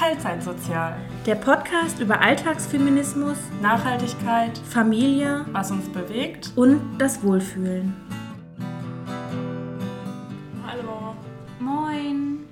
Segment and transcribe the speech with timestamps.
[0.00, 0.96] Teilzeitsozial.
[1.26, 6.52] Der Podcast über Alltagsfeminismus, Nachhaltigkeit, Familie was uns bewegt.
[6.56, 7.94] und das Wohlfühlen.
[10.66, 11.14] Hallo.
[11.58, 12.46] Moin.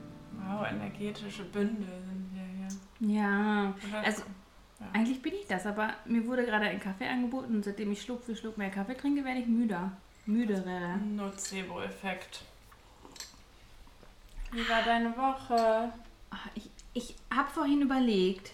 [0.47, 2.45] Wow, energetische Bündel sind wir
[3.09, 3.17] hier.
[3.19, 3.73] Ja,
[4.05, 4.21] also
[4.79, 4.87] Ja.
[4.93, 8.25] eigentlich bin ich das, aber mir wurde gerade ein Kaffee angeboten und seitdem ich Schluck
[8.25, 9.91] für Schluck mehr Kaffee trinke, werde ich müder.
[10.27, 10.99] Müderer.
[10.99, 12.43] Nocebo-Effekt.
[14.53, 15.91] Wie war deine Woche?
[16.31, 18.53] Ach, Ich, ich habe vorhin überlegt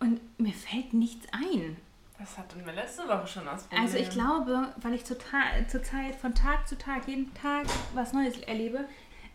[0.00, 1.76] und mir fällt nichts ein.
[2.18, 3.82] Was hatten wir letzte Woche schon ausprobiert?
[3.82, 8.86] Also ich glaube, weil ich zurzeit von Tag zu Tag, jeden Tag was Neues erlebe,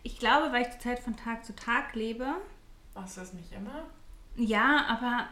[0.02, 2.26] ich glaube, weil ich zurzeit von Tag zu Tag lebe,
[2.94, 3.84] Machst du das nicht immer?
[4.36, 5.26] ja, aber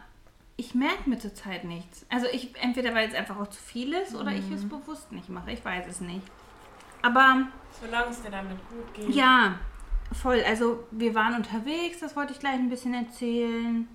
[0.57, 2.05] ich merke mir zurzeit nichts.
[2.09, 4.53] Also ich entweder weil es einfach auch zu viel ist oder ich Mhm.
[4.53, 6.25] es bewusst nicht mache, ich weiß es nicht.
[7.01, 7.47] Aber
[7.81, 9.09] Solange es dir damit gut geht.
[9.15, 9.57] ja,
[10.11, 10.43] voll.
[10.45, 13.87] Also wir waren unterwegs, das wollte ich gleich ein bisschen erzählen.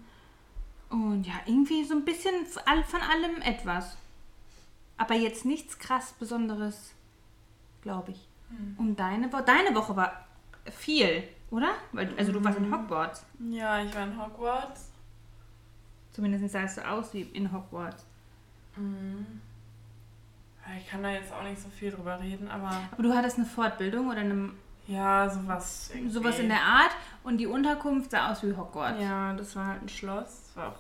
[0.91, 3.97] Und ja, irgendwie so ein bisschen von allem etwas.
[4.97, 6.93] Aber jetzt nichts krass Besonderes,
[7.83, 8.29] glaube ich.
[8.51, 8.75] Hm.
[8.79, 10.25] Und deine Woche, deine Woche war
[10.71, 11.71] viel, oder?
[11.93, 12.75] Weil, also du warst in Mhm.
[12.75, 13.25] Hogwarts.
[13.51, 14.91] Ja, ich war in Hogwarts.
[16.13, 18.07] Zumindest sahst du aus wie in Hogwarts.
[18.77, 19.41] Mhm.
[20.79, 23.47] Ich kann da jetzt auch nicht so viel drüber reden, aber Aber du hattest eine
[23.47, 24.51] Fortbildung oder eine,
[24.87, 25.91] ja, sowas.
[25.95, 26.11] irgendwie.
[26.13, 26.91] sowas in der Art
[27.23, 29.01] und die Unterkunft sah aus wie Hogwarts.
[29.03, 30.43] Ja, das war halt ein Schloss.
[30.49, 30.77] Das war auch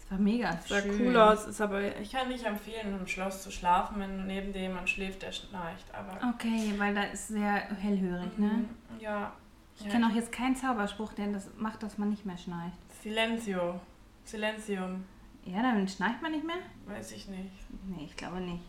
[0.00, 1.00] Das war mega sah schön.
[1.06, 1.46] cool aus.
[1.46, 5.22] Ist aber ich kann nicht empfehlen, im Schloss zu schlafen, wenn neben dem jemand schläft,
[5.22, 5.86] der schnarcht.
[5.92, 8.46] Aber Okay, weil da ist sehr hellhörig, ne?
[8.48, 8.68] Mhm,
[9.00, 9.32] ja.
[9.78, 9.90] Ich ja.
[9.90, 12.78] kenne auch jetzt keinen Zauberspruch, der das macht, dass man nicht mehr schnarcht.
[13.02, 13.78] Silencio.
[14.24, 15.04] Silenzium.
[15.44, 16.56] Ja, dann schnarcht man nicht mehr?
[16.86, 17.50] Weiß ich nicht.
[17.86, 18.62] Nee, ich glaube nicht.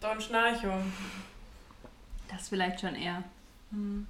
[0.00, 0.92] Don Schnarchum.
[2.30, 3.22] Das vielleicht schon eher.
[3.70, 4.06] Mhm.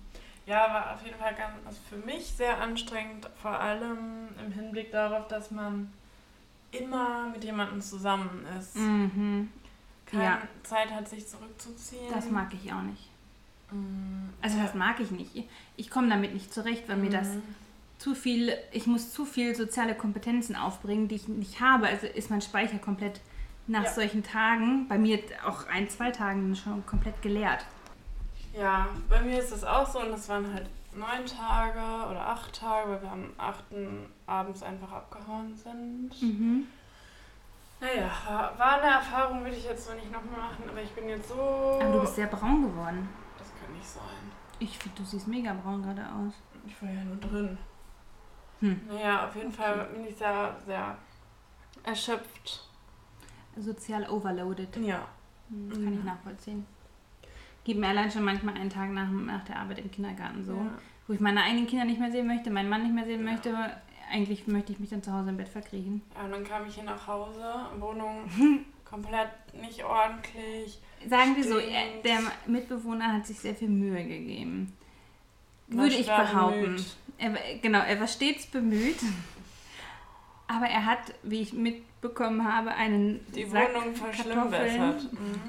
[0.46, 4.90] Ja, war auf jeden Fall ganz, also für mich sehr anstrengend, vor allem im Hinblick
[4.90, 5.92] darauf, dass man
[6.72, 8.76] immer mit jemandem zusammen ist.
[8.76, 9.50] Mhm.
[10.06, 10.38] Keine Ja.
[10.64, 12.12] Zeit hat, sich zurückzuziehen.
[12.12, 13.08] Das mag ich auch nicht.
[13.70, 14.30] Mhm.
[14.42, 15.30] Also das mag ich nicht.
[15.76, 17.42] Ich- komme damit nicht zurecht, weil mir das Mhm.
[17.98, 21.86] zu viel, ich muss zu viel soziale Kompetenzen aufbringen, die ich nicht habe.
[21.86, 23.20] Also ist mein Speicher komplett
[23.68, 23.92] nach Ja.
[23.92, 27.64] solchen Tagen, bei mir auch ein, zwei Tagen schon komplett geleert.
[28.52, 32.52] Ja, bei mir ist es auch so und das waren halt neun Tage oder acht
[32.58, 36.10] Tage, weil wir am achten abends einfach abgehauen sind.
[36.20, 36.66] Mhm.
[37.80, 41.08] Naja, war, war eine Erfahrung, würde ich jetzt so nicht nochmal machen, aber ich bin
[41.08, 41.34] jetzt so.
[41.80, 43.08] Aber du bist sehr braun geworden.
[43.38, 44.02] Das kann nicht sein.
[44.58, 46.34] Ich finde, du siehst mega braun gerade aus.
[46.66, 47.56] Ich war ja nur drin.
[48.60, 48.80] Hm.
[48.88, 50.98] Naja, auf jeden Fall bin ich sehr, sehr
[51.82, 52.68] erschöpft.
[53.56, 54.76] Sozial overloaded.
[54.76, 55.06] Ja.
[55.48, 56.04] Hm, Das kann ich Mhm.
[56.06, 56.66] nachvollziehen.
[57.64, 60.78] Gib mir allein schon manchmal einen Tag nach, nach der Arbeit im Kindergarten so, Ja.
[61.06, 63.54] wo ich meine eigenen Kinder nicht mehr sehen möchte, meinen Mann nicht mehr sehen möchte.
[64.12, 66.02] Eigentlich möchte ich mich dann zu Hause im Bett verkriechen.
[66.16, 67.44] ja, und dann kam ich hier nach Hause,
[67.78, 68.28] Wohnung
[68.84, 69.28] komplett
[69.60, 70.78] nicht ordentlich.
[71.08, 74.72] Sagen wir so, er, der Mitbewohner hat sich sehr viel Mühe gegeben.
[75.68, 76.84] Würde ich behaupten.
[77.18, 77.30] Er,
[77.62, 78.96] genau, er war stets bemüht.
[80.50, 85.12] Aber er hat, wie ich mitbekommen habe, einen Die Sack Wohnung Kartoffeln verschlimmbessert.
[85.12, 85.40] Mhm.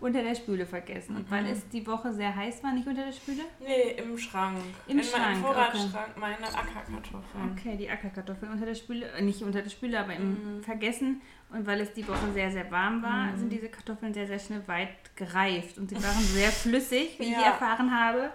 [0.00, 1.16] unter der Spüle vergessen.
[1.16, 1.50] Und weil Mhm.
[1.50, 3.42] es die Woche sehr heiß war, nicht unter der Spüle?
[3.60, 4.58] Nee, im Schrank.
[4.86, 7.52] Im In Schrank, meinem Vorratsschrank meine Ackerkartoffeln.
[7.58, 10.62] Okay, die Ackerkartoffeln unter der Spüle, äh, nicht unter der Spüle, aber im Mhm.
[10.62, 11.20] Vergessen.
[11.50, 13.38] Und weil es die Woche sehr, sehr warm war, Mhm.
[13.38, 15.78] sind diese Kartoffeln sehr, sehr schnell weit gereift.
[15.78, 17.42] Und sie waren sehr flüssig, wie ich Ja.
[17.52, 18.30] erfahren habe.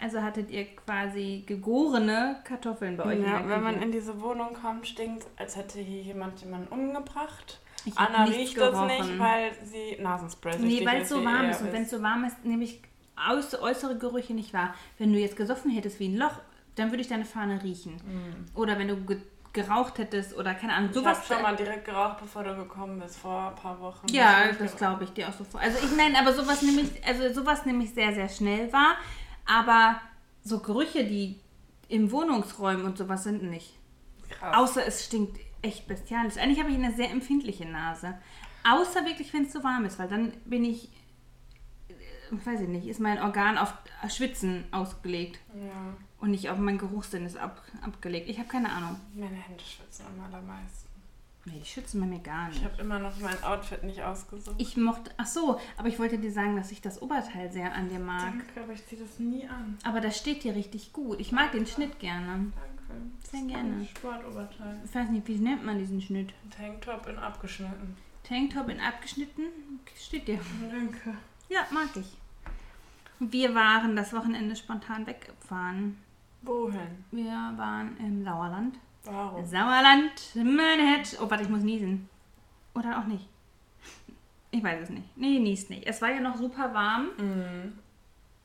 [0.00, 4.86] Also hattet ihr quasi gegorene Kartoffeln bei euch Ja, wenn man in diese Wohnung kommt,
[4.86, 7.60] stinkt als hätte hier jemand jemanden umgebracht.
[7.84, 8.86] Ich Anna riecht das gerochen.
[8.86, 11.62] nicht, weil sie Nasenspray Nee, weil es so warm ist.
[11.62, 12.80] Und wenn es so warm ist, nehme ich
[13.16, 14.74] aus, äußere Gerüche nicht wahr.
[14.98, 16.40] Wenn du jetzt gesoffen hättest wie ein Loch,
[16.76, 17.94] dann würde ich deine Fahne riechen.
[17.94, 18.46] Mhm.
[18.54, 19.18] Oder wenn du ge
[19.54, 21.16] geraucht hättest oder keine Ahnung, Ich sowas.
[21.18, 24.06] habe schon mal direkt geraucht, bevor du gekommen bist, vor ein paar Wochen.
[24.10, 25.58] Ja, das nicht glaube ich dir auch so vor.
[25.58, 28.96] Also ich nein, aber sowas nehme ich, also sowas nehme ich sehr, sehr schnell wahr.
[29.48, 30.00] Aber
[30.44, 31.40] so Gerüche, die
[31.88, 33.74] im Wohnungsräumen und sowas sind nicht.
[34.30, 34.56] Krass.
[34.56, 36.36] Außer es stinkt echt bestialisch.
[36.36, 38.18] Eigentlich habe ich eine sehr empfindliche Nase.
[38.68, 40.90] Außer wirklich, wenn es so warm ist, weil dann bin ich,
[41.88, 43.72] äh, weiß ich nicht, ist mein Organ auf
[44.08, 48.28] Schwitzen ausgelegt Ja, und nicht auf mein Geruchssinn ist ab, abgelegt.
[48.28, 49.00] Ich habe keine Ahnung.
[49.14, 50.87] meine Hände schwitzen am allermeisten.
[51.50, 52.58] Nee, die schützen bei mir gar nicht.
[52.58, 54.56] Ich habe immer noch mein Outfit nicht ausgesucht.
[54.58, 57.88] Ich mochte, ach so, aber ich wollte dir sagen, dass ich das Oberteil sehr an
[57.88, 58.32] dir mag.
[58.32, 59.78] Danke, aber ich ziehe das nie an.
[59.84, 61.20] Aber das steht dir richtig gut.
[61.20, 62.26] Ich mag den Schnitt gerne.
[62.26, 63.02] Danke.
[63.20, 63.84] Das Sehr ist gerne.
[63.84, 64.80] Sportoberteil.
[64.84, 66.32] Ich weiß nicht, wie nennt man diesen Schnitt?
[66.54, 67.96] Tanktop in abgeschnitten.
[68.24, 69.44] Tanktop in abgeschnitten?
[69.96, 70.38] Steht dir.
[70.70, 71.16] Danke.
[71.48, 72.16] Ja, mag ich.
[73.20, 75.98] Wir waren das Wochenende spontan weggefahren.
[76.42, 77.04] Wohin?
[77.10, 78.78] Wir waren im Sauerland.
[79.10, 79.46] Warum?
[79.46, 81.18] Sauerland, Manhattan.
[81.20, 82.08] Oh, warte, ich muss niesen.
[82.74, 83.26] Oder auch nicht.
[84.50, 85.16] Ich weiß es nicht.
[85.16, 85.86] Nee, niest nicht.
[85.86, 87.08] Es war ja noch super warm.
[87.18, 87.72] Mhm.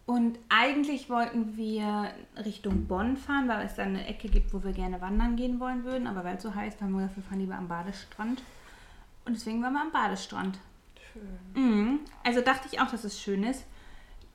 [0.06, 2.12] Und eigentlich wollten wir
[2.44, 5.86] Richtung Bonn fahren, weil es da eine Ecke gibt, wo wir gerne wandern gehen wollen
[5.86, 6.08] würden.
[6.08, 8.44] Aber weil es so heiß war, haben wir gesagt, wir fahren lieber am Badestrand.
[9.26, 10.60] Und deswegen waren wir am Badestrand.
[11.14, 11.40] Schön.
[11.54, 12.00] Mhm.
[12.24, 13.66] Also dachte ich auch, dass es schön ist.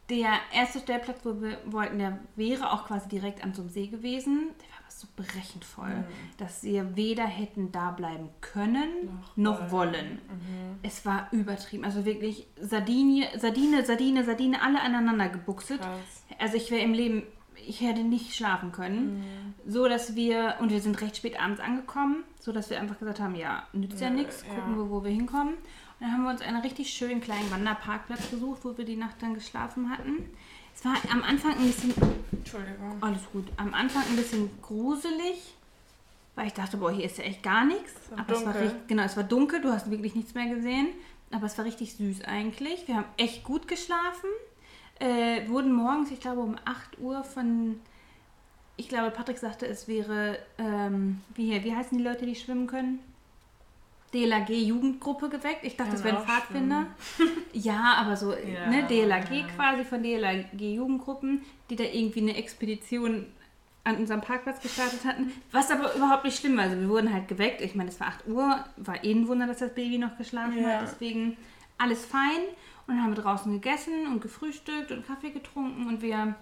[0.09, 3.89] Der erste Stellplatz, wo wir wollten, der wäre auch quasi direkt an so einem See
[3.89, 4.49] gewesen.
[4.59, 6.05] Der war so brechend voll, Mhm.
[6.39, 10.13] dass wir weder hätten da bleiben können noch, Noch wollen.
[10.29, 10.79] Mhm.
[10.83, 11.85] Es war übertrieben.
[11.85, 15.81] Also wirklich Sardine, Sardine, Sardine, Sardine, alle aneinander gebuchset.
[15.81, 16.25] Krass.
[16.39, 17.23] Also ich wäre im Leben,
[17.67, 19.55] ich hätte nicht schlafen können.
[19.67, 23.21] So dass wir, und wir sind recht spät abends angekommen, so dass wir einfach gesagt
[23.21, 24.55] haben, ja, nützt ja, Ja, nichts, ja.
[24.55, 25.55] gucken wir, wo wir hinkommen.
[25.55, 29.17] Und dann haben wir uns einen richtig schönen kleinen Wanderparkplatz gesucht, wo wir die Nacht
[29.21, 30.31] dann geschlafen hatten.
[30.79, 31.93] Es war am Anfang ein bisschen,
[32.31, 32.99] Entschuldigung.
[33.01, 35.55] alles gut, am Anfang ein bisschen gruselig,
[36.37, 37.93] weil ich dachte, boah, hier ist ja echt gar nichts.
[38.11, 38.63] war Aber es war dunkel.
[38.63, 40.87] richtig, genau, es war dunkel, du hast wirklich nichts mehr gesehen.
[41.33, 42.87] Aber es war richtig süß eigentlich.
[42.87, 44.31] Wir haben echt gut geschlafen.
[45.01, 47.81] Äh, wurden morgens, ich glaube um 8 Uhr von,
[48.77, 53.01] ich glaube, Patrick sagte, es wäre, ähm, wie, wie heißen die Leute, die schwimmen können?
[54.15, 55.65] DLAG Jugendgruppe geweckt.
[55.65, 56.87] Ich dachte, das Können wären Pfadfinder.
[57.53, 59.47] Ja, aber so, Ja, ne, DLAG ja.
[59.57, 63.27] quasi von DLAG Jugendgruppen, die da irgendwie eine Expedition
[63.85, 65.33] an unserem Parkplatz gestartet hatten.
[65.53, 66.65] Was aber überhaupt nicht schlimm war.
[66.65, 67.61] Also wir wurden halt geweckt.
[67.63, 68.65] Ich meine, es war 8 Uhr.
[68.77, 70.81] War eh ein Wunder, dass das Baby noch geschlafen Ja.
[70.81, 70.83] hat.
[70.83, 71.37] Deswegen
[71.79, 72.41] alles fein.
[72.87, 75.87] Und dann haben wir draußen gegessen und gefrühstückt und Kaffee getrunken.
[75.87, 76.35] Und wir,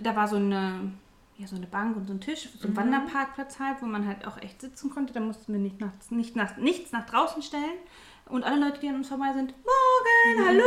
[0.00, 0.92] da war so eine,
[1.38, 4.26] ja, so eine Bank und so ein Tisch, so ein Wanderparkplatz halt, wo man halt
[4.26, 5.12] auch echt sitzen konnte.
[5.12, 7.78] Da mussten wir nicht nach, nicht nach, nichts nach draußen stellen.
[8.26, 10.64] Und alle Leute, die an uns vorbei sind, morgen, hallo,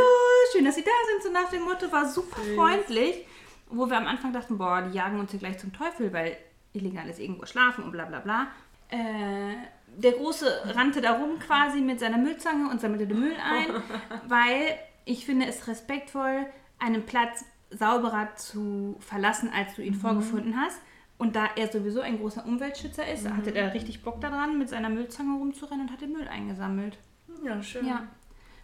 [0.52, 2.56] schön, dass Sie da sind, so nach dem Motto, war super Süß.
[2.56, 3.26] freundlich.
[3.68, 6.36] Wo wir am Anfang dachten, boah, die jagen uns hier gleich zum Teufel, weil
[6.72, 8.48] illegal ist irgendwo schlafen und bla bla bla.
[8.88, 9.54] Äh,
[9.96, 13.68] der Große rannte da rum quasi mit seiner Müllzange und sammelte den Müll ein,
[14.28, 16.46] weil ich finde es respektvoll,
[16.78, 17.44] einen Platz
[17.76, 20.80] sauberer zu verlassen, als du ihn vorgefunden hast.
[21.18, 24.88] Und da er sowieso ein großer Umweltschützer ist, hatte er richtig Bock daran, mit seiner
[24.88, 26.98] Müllzange rumzurennen und hat den Müll eingesammelt.
[27.44, 27.86] Ja, schön.
[27.86, 28.08] Ja.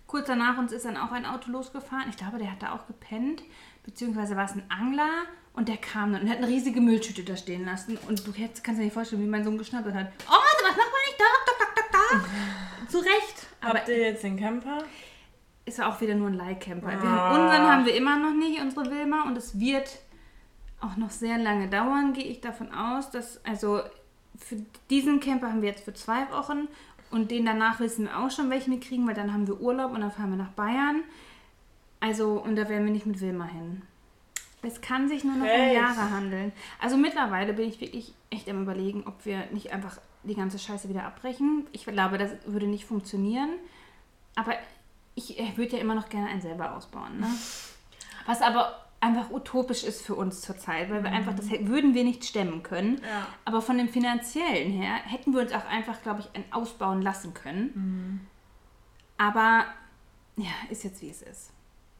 [0.09, 2.09] Kurz danach uns ist dann auch ein Auto losgefahren.
[2.09, 3.43] Ich glaube, der hat da auch gepennt.
[3.85, 7.37] Beziehungsweise war es ein Angler und der kam dann und hat eine riesige Mülltüte da
[7.37, 7.99] stehen lassen.
[8.09, 10.13] Und du kannst dir nicht vorstellen, wie mein Sohn geschnattert hat.
[10.29, 11.21] Oh, was macht man nicht?
[11.21, 12.89] Da.
[12.89, 13.47] Zu Recht.
[13.61, 14.85] Aber Habt ihr jetzt den Camper?
[15.69, 16.89] Ist ja auch wieder nur ein Leihcamper.
[16.89, 17.31] Wir Ah.
[17.31, 19.23] haben, unseren haben wir immer noch nicht, unsere Wilma.
[19.25, 19.99] Und es wird
[20.81, 23.11] auch noch sehr lange dauern, gehe ich davon aus.
[23.11, 23.81] Dass, also
[24.37, 24.57] für
[24.91, 26.69] diesen Camper haben wir jetzt für zwei Wochen.
[27.11, 29.93] Und den danach wissen wir auch schon, welchen wir kriegen, weil dann haben wir Urlaub
[29.93, 31.03] und dann fahren wir nach Bayern.
[32.01, 33.83] Also, und da werden wir nicht mit Wilma hin.
[34.63, 35.75] Es kann sich nur noch um Echt?
[35.75, 36.53] Jahre handeln.
[36.81, 40.89] Also mittlerweile bin ich wirklich echt am überlegen, ob wir nicht einfach die ganze Scheiße
[40.89, 41.67] wieder abbrechen.
[41.73, 43.51] Ich glaube, das würde nicht funktionieren.
[44.35, 44.53] Aber
[45.19, 47.21] ich äh, würde ja immer noch gerne einen selber ausbauen.
[47.21, 47.27] Ne?
[48.27, 52.25] Was aber einfach utopisch ist für uns zurzeit, weil wir einfach, das würden wir nicht
[52.25, 53.01] stemmen können.
[53.03, 53.27] Ja.
[53.45, 57.33] Aber von dem finanziellen her hätten wir uns auch einfach, glaube ich, ein ausbauen lassen
[57.35, 58.27] können.
[59.19, 59.65] Aber
[60.37, 61.51] ja, ist jetzt wie es ist.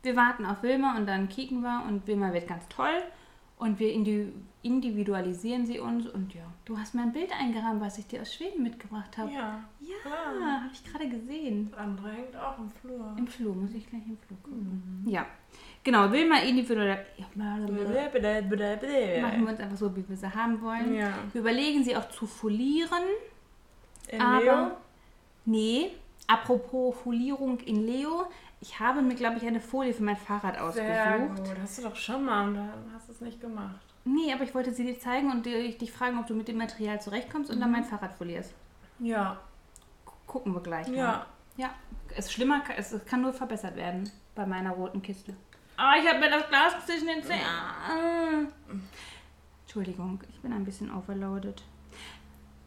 [0.03, 3.03] Wir warten auf Wilma und dann kicken wir und Wilma wird ganz toll
[3.59, 8.07] und wir indi- individualisieren sie uns und ja, du hast mein Bild eingerahmt, was ich
[8.09, 9.31] dir aus Schweden mitgebracht habe.
[9.31, 9.61] Ja.
[9.81, 10.63] Ja, Ah.
[10.63, 11.71] habe ich gerade gesehen.
[11.71, 13.15] Das andere hängt auch im Flur.
[13.17, 15.05] Im Flur, muss ich gleich im Flur gucken.
[15.07, 15.25] Ja,
[15.85, 16.99] genau, Wilma individual
[17.37, 17.69] machen
[19.45, 20.95] wir uns einfach so, wie wir sie haben wollen.
[20.95, 21.13] Ja.
[21.33, 23.05] Wir überlegen sie auch zu folieren.
[24.09, 24.71] In Aber- Leo?
[25.45, 25.93] Nee,
[26.27, 28.27] apropos Folierung in Leo.
[28.61, 31.49] Ich habe mir, glaube ich, eine Folie für mein Fahrrad Sehr ausgesucht.
[31.49, 31.59] gut.
[31.63, 33.81] Hast du doch schon mal und da hast du es nicht gemacht.
[34.15, 37.01] Nee, aber ich wollte sie dir zeigen und dich fragen, ob du mit dem Material
[37.01, 38.55] zurechtkommst und dann mein Fahrrad folierst.
[38.99, 39.39] Ja.
[40.27, 40.87] Gucken wir gleich.
[40.89, 40.97] Mal.
[40.97, 41.27] Ja.
[41.57, 41.71] Ja,
[42.11, 45.35] es ist schlimmer, es kann nur verbessert werden bei meiner roten Kiste.
[45.77, 47.43] Ah, ich habe mir das Glas zwischen den Zähnen.
[47.45, 48.47] Ah.
[49.63, 51.63] Entschuldigung, ich bin ein bisschen overloaded.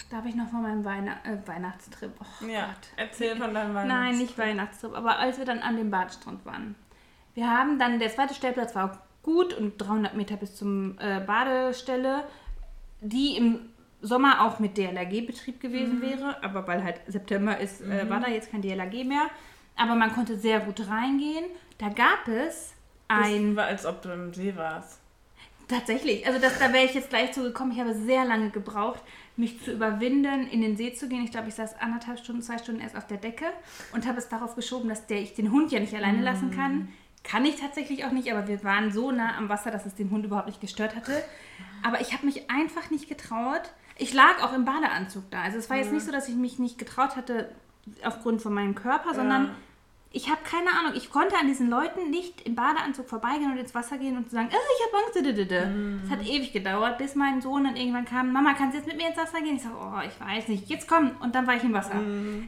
[0.10, 2.12] Darf ich noch von meinem Weihn äh, Weihnachtstrip?
[2.20, 2.66] Oh Ja.
[2.68, 2.88] Gott.
[2.98, 6.76] Erzähl von deinem Weihnachts Nein, nicht Weihnachtstrip, aber als wir dann an dem Badestrand waren.
[7.34, 12.24] Wir haben dann, der zweite Stellplatz war gut und 300 Meter bis zum äh, Badestelle,
[13.02, 13.60] die im
[14.02, 16.02] Sommer auch mit DLRG-Betrieb gewesen Mhm.
[16.02, 19.30] wäre, aber weil halt September ist, äh, war da jetzt kein DLRG mehr.
[19.76, 21.46] Aber man konnte sehr gut reingehen.
[21.78, 22.74] Da gab es
[23.08, 25.00] ein Das war, als ob du im See warst.
[25.68, 27.72] Tatsächlich, also das, da wäre ich jetzt gleich zu gekommen.
[27.72, 29.02] Ich habe sehr lange gebraucht,
[29.38, 31.24] mich zu überwinden, in den See zu gehen.
[31.24, 33.46] Ich glaube, ich saß anderthalb Stunden, zwei Stunden erst auf der Decke
[33.94, 36.90] und habe es darauf geschoben, dass der, ich den Hund ja nicht alleine lassen kann.
[37.24, 40.10] Kann ich tatsächlich auch nicht, aber wir waren so nah am Wasser, dass es den
[40.10, 41.24] Hund überhaupt nicht gestört hatte.
[41.84, 43.62] Aber ich habe mich einfach nicht getraut.
[43.98, 45.42] Ich lag auch im Badeanzug da.
[45.44, 47.52] Also es war jetzt nicht so, dass ich mich nicht getraut hatte
[48.04, 49.52] aufgrund von meinem Körper, sondern Ja.
[50.14, 50.94] Ich habe keine Ahnung.
[50.96, 54.50] Ich konnte an diesen Leuten nicht im Badeanzug vorbeigehen und ins Wasser gehen und sagen,
[54.52, 55.16] oh, ich habe Angst.
[55.16, 56.02] dididide.
[56.04, 58.98] Es hat ewig gedauert, bis mein Sohn dann irgendwann kam, Mama, kannst du jetzt mit
[58.98, 59.56] mir ins Wasser gehen?
[59.56, 61.12] Ich sage, oh, ich weiß nicht, jetzt komm.
[61.22, 61.96] Und dann war ich im Wasser.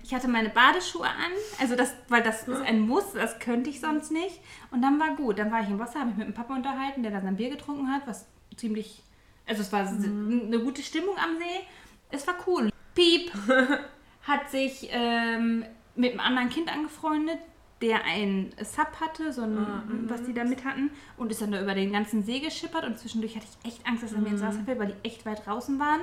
[0.03, 3.79] Ich hatte meine Badeschuhe an, also das, weil das ist ein Muss, das könnte ich
[3.79, 4.41] sonst nicht.
[4.72, 5.39] Und dann war gut.
[5.39, 7.50] Dann war ich im Wasser, habe mich mit dem Papa unterhalten, der da sein Bier
[7.50, 8.27] getrunken hat, was
[8.58, 9.01] ziemlich,
[9.48, 11.65] also es war eine gute Stimmung am See.
[12.12, 12.70] Es war cool.
[12.93, 13.32] Piep
[14.24, 15.65] hat sich ähm,
[15.96, 17.39] mit einem anderen Kind angefreundet,
[17.83, 21.61] der ein Sub hatte, so ein, was die da mit hatten, und ist dann da
[21.61, 24.41] über den ganzen See geschippert und zwischendurch hatte ich echt Angst, dass er mir ins
[24.41, 26.01] Wasser fällt, weil die echt weit draußen waren.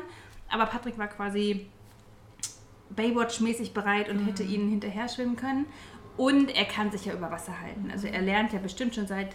[0.49, 1.67] Aber Patrick war quasi
[2.95, 5.67] Baywatch-mäßig bereit und hätte ihnen hinterher schwimmen können.
[6.17, 7.91] Und er kann sich ja über Wasser halten.
[7.91, 9.35] Also er lernt ja bestimmt schon seit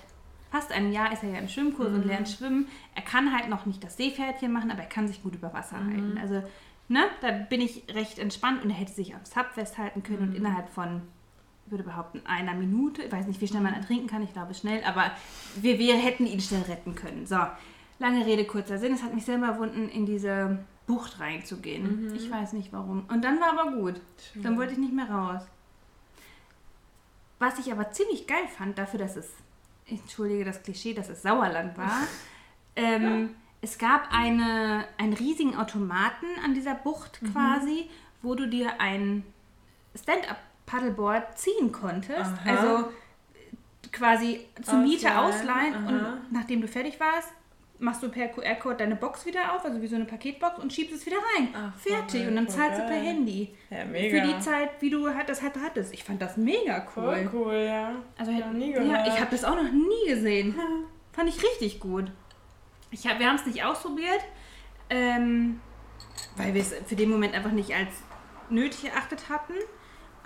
[0.51, 2.67] fast einem Jahr ist er ja im Schwimmkurs und lernt schwimmen.
[2.93, 5.77] Er kann halt noch nicht das Seepferdchen machen, aber er kann sich gut über Wasser
[5.83, 6.17] halten.
[6.17, 6.43] Also,
[6.87, 10.35] ne, da bin ich recht entspannt und er hätte sich am Sub festhalten können und
[10.35, 11.01] innerhalb von,
[11.67, 14.83] würde behaupten, einer Minute, ich weiß nicht, wie schnell man ertrinken kann, ich glaube schnell,
[14.83, 15.11] aber
[15.55, 17.25] wir, wir hätten ihn schnell retten können.
[17.25, 17.39] So,
[17.99, 18.93] lange Rede, kurzer Sinn.
[18.93, 22.13] Es hat mich selber erwunden, in diese Bucht reinzugehen.
[22.15, 23.05] Ich weiß nicht warum.
[23.07, 23.99] Und dann war aber gut.
[24.35, 25.41] Dann wollte ich nicht mehr raus.
[27.39, 29.29] Was ich aber ziemlich geil fand, dafür, dass es,
[29.87, 32.01] entschuldige das Klischee, dass es Sauerland war,
[32.75, 33.31] ähm,
[33.61, 37.89] es gab eine, einen riesigen Automaten an dieser Bucht quasi,
[38.21, 39.23] wo du dir ein
[40.65, 42.31] Stand-up-Paddleboard ziehen konntest.
[42.45, 42.49] Aha.
[42.49, 42.89] Also
[43.91, 46.13] quasi zur Miete Ausleihen, ausleihen aha.
[46.13, 47.29] und nachdem du fertig warst,
[47.77, 50.95] machst du per QR-Code deine Box wieder auf, also wie so eine Paketbox und schiebst
[50.95, 51.49] es wieder rein.
[51.53, 52.21] Ach, Fertig.
[52.21, 52.95] voll, Und dann zahlst du per.
[52.95, 53.53] Handy.
[53.69, 54.17] Ja, mega.
[54.17, 55.93] Für die Zeit, wie du halt das halt hattest.
[55.93, 57.03] Ich fand das mega cool.
[57.03, 57.91] Voll cool, ja.
[58.17, 60.55] Also Ich nie ja, ich habe das auch noch nie gesehen.
[61.11, 62.11] Fand ich richtig gut.
[62.91, 64.21] Ich hab, wir haben es nicht ausprobiert,
[64.89, 65.59] ähm,
[66.37, 67.89] weil wir es für den Moment einfach nicht als
[68.49, 69.53] nötig erachtet hatten.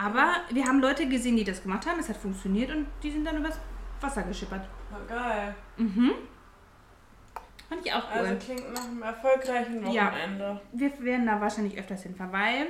[0.02, 2.00] Aber wir haben Leute gesehen, die das gemacht haben.
[2.00, 3.60] Es hat funktioniert und die sind dann übers
[4.00, 4.66] Wasser geschippert.
[4.90, 5.54] Voll geil.
[7.68, 8.22] Fand ich auch cool.
[8.26, 10.08] Also klingt nach einem erfolgreichen Ja.
[10.08, 10.62] Wochenende.
[10.72, 12.68] wir werden da wahrscheinlich öfters hinfahren, weil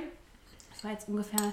[0.74, 1.52] es war jetzt ungefähr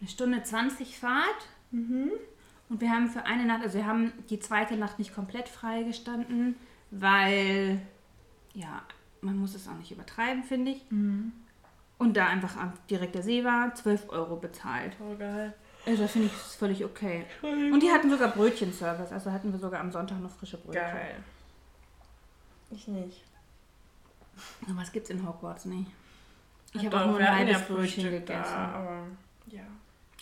[0.00, 1.48] eine Stunde 20 Fahrt.
[1.72, 6.54] Und wir haben für eine Nacht, also wir haben die zweite Nacht nicht komplett freigestanden,
[6.92, 7.80] weil,
[8.54, 8.82] ja,
[9.22, 10.84] man muss es auch nicht übertreiben, finde ich.
[12.00, 12.56] Und da einfach
[12.88, 14.94] direkt der See war, 12 Euro bezahlt.
[14.94, 15.52] Voll geil.
[15.84, 17.26] Also das finde ich völlig okay.
[17.42, 20.80] Und die hatten sogar Brötchenservice, also hatten wir sogar am Sonntag noch frische Brötchen.
[20.80, 21.16] Geil.
[22.70, 23.22] Ich nicht.
[24.66, 25.90] Aber was gibt's in Hogwarts nicht?
[26.72, 28.54] Ich habe auch nur ein halbes Brötchen Frühstück gegessen.
[28.54, 29.06] Da, aber
[29.48, 29.62] ja,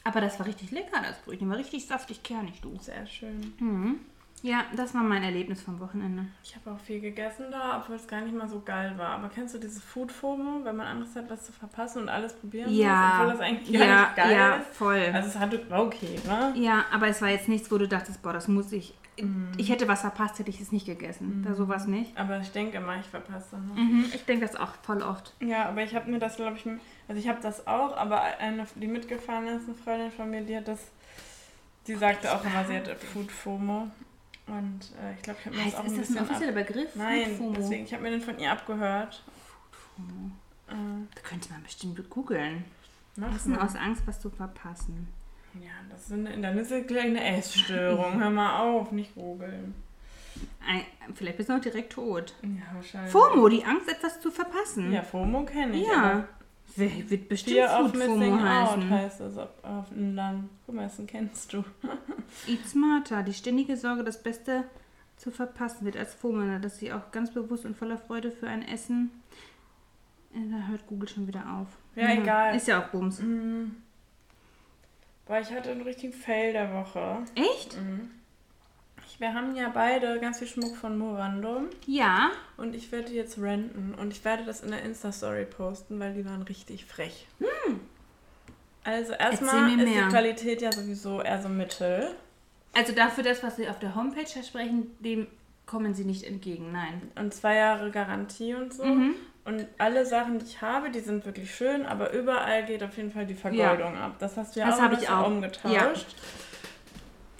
[0.03, 1.49] Aber das war richtig lecker, das Brötchen.
[1.49, 2.77] War richtig saftig kernig, du.
[2.81, 3.55] sehr schön.
[3.61, 4.01] Mhm.
[4.43, 6.27] Ja, das war mein Erlebnis vom Wochenende.
[6.45, 9.11] Ich habe auch viel gegessen da, obwohl es gar nicht mal so geil war.
[9.11, 12.35] Aber kennst du dieses Food FOMO, wenn man Angst hat, was zu verpassen und alles
[12.35, 14.69] probieren muss, Ja, obwohl das eigentlich gar ja, nicht geil ja, ist?
[14.77, 15.11] voll.
[15.13, 16.53] Also es hat, war okay, ne?
[16.57, 18.95] ja, aber es war jetzt nichts, wo du dachtest, boah, das muss ich.
[19.21, 19.51] Mhm.
[19.57, 21.43] Ich hätte was verpasst, hätte ich es nicht gegessen.
[21.47, 22.17] Da sowas nicht.
[22.17, 23.75] Aber ich denke immer, ich verpasse noch.
[23.75, 25.35] Mhm, ich denke das auch voll oft.
[25.41, 26.65] Ja, aber ich habe mir das, glaube ich,
[27.09, 30.57] also ich habe das auch, aber eine, die mitgefahren ist, eine Freundin von mir, die
[30.57, 30.79] hat das,
[31.89, 33.89] die sagte auch immer, sie hatte Food FOMO.
[34.49, 36.23] Und äh, ich glaube, ich habe mir das Heißt, auch ist ein das ein bisschen
[36.31, 36.95] offizieller Begriff?
[36.97, 37.53] Nein, Food FOMO?
[37.59, 39.23] deswegen, ich habe mir den von ihr abgehört.
[39.97, 40.31] FOMO.
[40.69, 42.65] Äh, Da könnte man bestimmt googeln.
[43.17, 43.61] mach Essen mal.
[43.65, 45.09] aus Angst, was zu verpassen.
[45.55, 48.21] Ja, das ist eine, dann ist es gleich eine Essstörung.
[48.21, 49.75] Hör mal auf, nicht googeln.
[50.67, 50.83] Ein,
[51.15, 52.35] vielleicht bist du noch direkt tot.
[52.43, 53.11] Ja, wahrscheinlich.
[53.13, 54.93] FOMO, die Angst, etwas zu verpassen.
[54.93, 55.87] Ja, FOMO kenne ich.
[55.87, 56.29] Ja.
[56.77, 58.91] Wird bestimmt Fear of Food Missing FOMO Out heißen.
[58.91, 60.49] heißt es auf, auf Lang.
[60.65, 61.65] Guck mal, das kennst du.
[62.47, 63.23] Eat smarter.
[63.23, 64.65] Die ständige Sorge, das Beste
[65.17, 68.63] zu verpassen, wird als FOMO, dass sie auch ganz bewusst und voller Freude für ein
[68.67, 69.11] Essen.
[70.35, 71.69] Äh, Da hört Google schon wieder auf.
[71.97, 72.55] Ja, egal.
[72.57, 73.21] Ist ja auch Bums.
[73.21, 73.77] Mhm.
[75.27, 77.19] Boah, ich hatte einen richtigen Fail der Woche.
[77.35, 77.77] Echt?
[79.07, 82.31] Ich, wir haben ja beide ganz viel Schmuck von Morandum Ja.
[82.57, 86.25] und ich werde jetzt renten und ich werde das in der Insta-Story posten, weil die
[86.25, 87.27] waren richtig frech.
[88.89, 90.05] Also erstmal ist mehr.
[90.05, 92.11] die Qualität ja sowieso eher so mittel.
[92.75, 95.27] Also dafür das, was sie auf der Homepage versprechen, dem
[95.67, 96.73] kommen sie nicht entgegen.
[96.73, 97.11] Nein.
[97.17, 98.85] Und zwei Jahre Garantie und so.
[98.85, 99.15] Mhm.
[99.45, 103.11] Und alle Sachen, die ich habe, die sind wirklich schön, aber überall geht auf jeden
[103.11, 104.17] Fall die Vergoldung ab.
[104.19, 105.27] Das hast du ja Das auch, ich auch.
[105.27, 106.07] umgetauscht.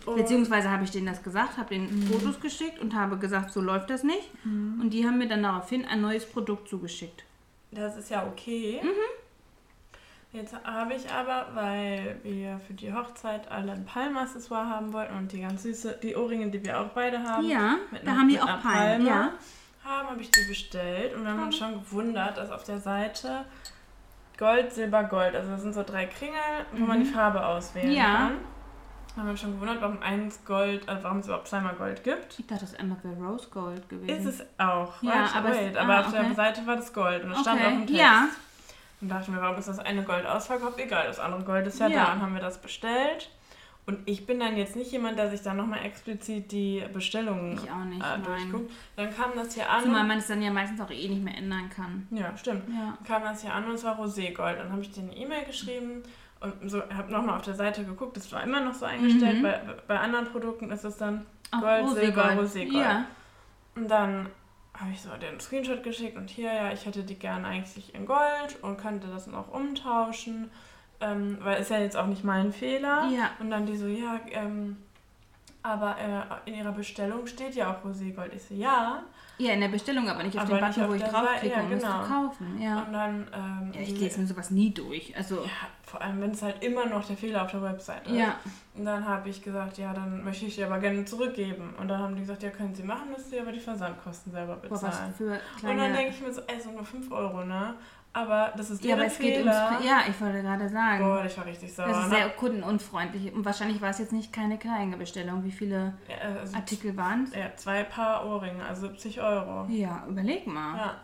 [0.07, 3.61] Und- Beziehungsweise habe ich denen das gesagt, habe denen Fotos geschickt und habe gesagt, so
[3.61, 4.31] läuft das nicht.
[4.45, 7.25] Und die haben mir dann daraufhin ein neues Produkt zugeschickt.
[7.71, 8.81] Das ist ja okay.
[8.83, 8.89] Mhm.
[10.41, 15.33] Jetzt habe ich aber, weil wir für die Hochzeit alle ein Palmaccessoire haben wollten und
[15.33, 17.49] die ganz süße, die Ohrringe, die wir auch beide haben.
[17.49, 19.31] Ja, da einer- haben die auch Palmen, Palme ja.
[19.85, 23.45] Haben, habe ich die bestellt und wir haben uns schon gewundert, dass auf der Seite
[24.39, 26.35] Gold, Silber, Gold, also das sind so drei Kringel,
[26.73, 27.97] wo man die Farbe auswählen Mhm.
[27.97, 28.05] Ja.
[28.17, 28.33] kann.
[29.15, 32.05] Da haben wir uns schon gewundert, warum eins Gold, also warum es überhaupt zweimal Gold
[32.05, 32.39] gibt.
[32.39, 34.09] Ich dachte, das einmal wäre Rose Gold gewesen.
[34.29, 35.03] Ist es auch.
[35.03, 36.23] Ja, aber es- wait, ah, aber auf okay.
[36.25, 38.01] der Seite war das Gold und es stand Okay, auf dem Text.
[38.01, 38.29] ja.
[39.01, 40.79] Und dachten wir, warum ist das eine Gold ausverkauft?
[40.79, 42.07] Egal, das andere Gold ist ja, Ja.
[42.07, 43.31] da und haben wir das bestellt.
[43.87, 47.71] Und ich bin dann jetzt nicht jemand, der sich dann nochmal explizit die Bestellungen Ich
[47.71, 48.71] auch nicht, äh, durchguckt.
[48.97, 49.83] Dann kam das hier an.
[49.85, 52.07] Zumal man es dann ja meistens auch eh nicht mehr ändern kann.
[52.11, 52.69] ja, stimmt.
[52.69, 52.99] Ja.
[52.99, 54.57] Dann kam das hier an und es war Roségold.
[54.59, 56.03] Dann habe ich dir eine E-Mail geschrieben
[56.41, 58.17] und so, habe nochmal auf der Seite geguckt.
[58.19, 59.39] Das war immer noch so eingestellt.
[59.39, 59.43] Mhm.
[59.43, 62.39] Bei, bei anderen Produkten ist es dann Gold, Silber, Roségold.
[62.41, 62.73] Roségold.
[62.83, 63.05] Ja.
[63.75, 64.27] Und dann
[64.81, 68.07] habe ich so den Screenshot geschickt und hier, ja, ich hätte die gern eigentlich in
[68.07, 70.51] Gold und könnte das noch umtauschen,
[71.01, 73.09] ähm, weil ist ja jetzt auch nicht mein Fehler.
[73.11, 73.31] Ja.
[73.41, 74.77] Und dann die so, ja, ähm,
[75.69, 78.33] aber äh, in ihrer Bestellung steht ja auch Roségold.
[78.35, 79.03] Ich so, ja.
[79.39, 81.73] Ja, in der Bestellung, aber nicht auf Aber den Button, wo ich draufklicke, ja, um
[81.73, 82.03] es zu genau.
[82.03, 82.61] kaufen.
[82.61, 82.83] Ja.
[82.83, 85.17] Und dann, ähm, ja, ich lese mir sowas nie durch.
[85.17, 88.17] Also, ja, vor allem, wenn es halt immer noch der Fehler auf der Website ist.
[88.17, 88.37] ja.
[88.75, 91.75] Und dann habe ich gesagt, ja, dann möchte ich die aber gerne zurückgeben.
[91.81, 94.57] Und dann haben die gesagt, ja, können Sie machen, müssen Sie aber die Versandkosten selber
[94.57, 95.15] Boah, was bezahlen.
[95.15, 95.95] für Und dann kleine...
[95.97, 97.75] denke ich mir so, ey, sind nur 5 Euro, ne?
[98.19, 99.71] Aber das ist Ja, aber es geht Fehler.
[99.73, 99.85] ums...
[99.85, 101.05] Ja, ich wollte gerade sagen.
[101.05, 101.89] Boah, ich war richtig sauer.
[101.89, 103.33] Das ist sehr kundenunfreundlich.
[103.33, 105.45] Und wahrscheinlich war es jetzt nicht keine kleine Bestellung.
[105.45, 107.35] Wie viele ja, also, Artikel waren es?
[107.35, 109.67] ja, zwei Paar Ohrringe, also 70 Euro.
[109.69, 110.77] Ja, überleg mal.
[110.77, 110.95] Ja,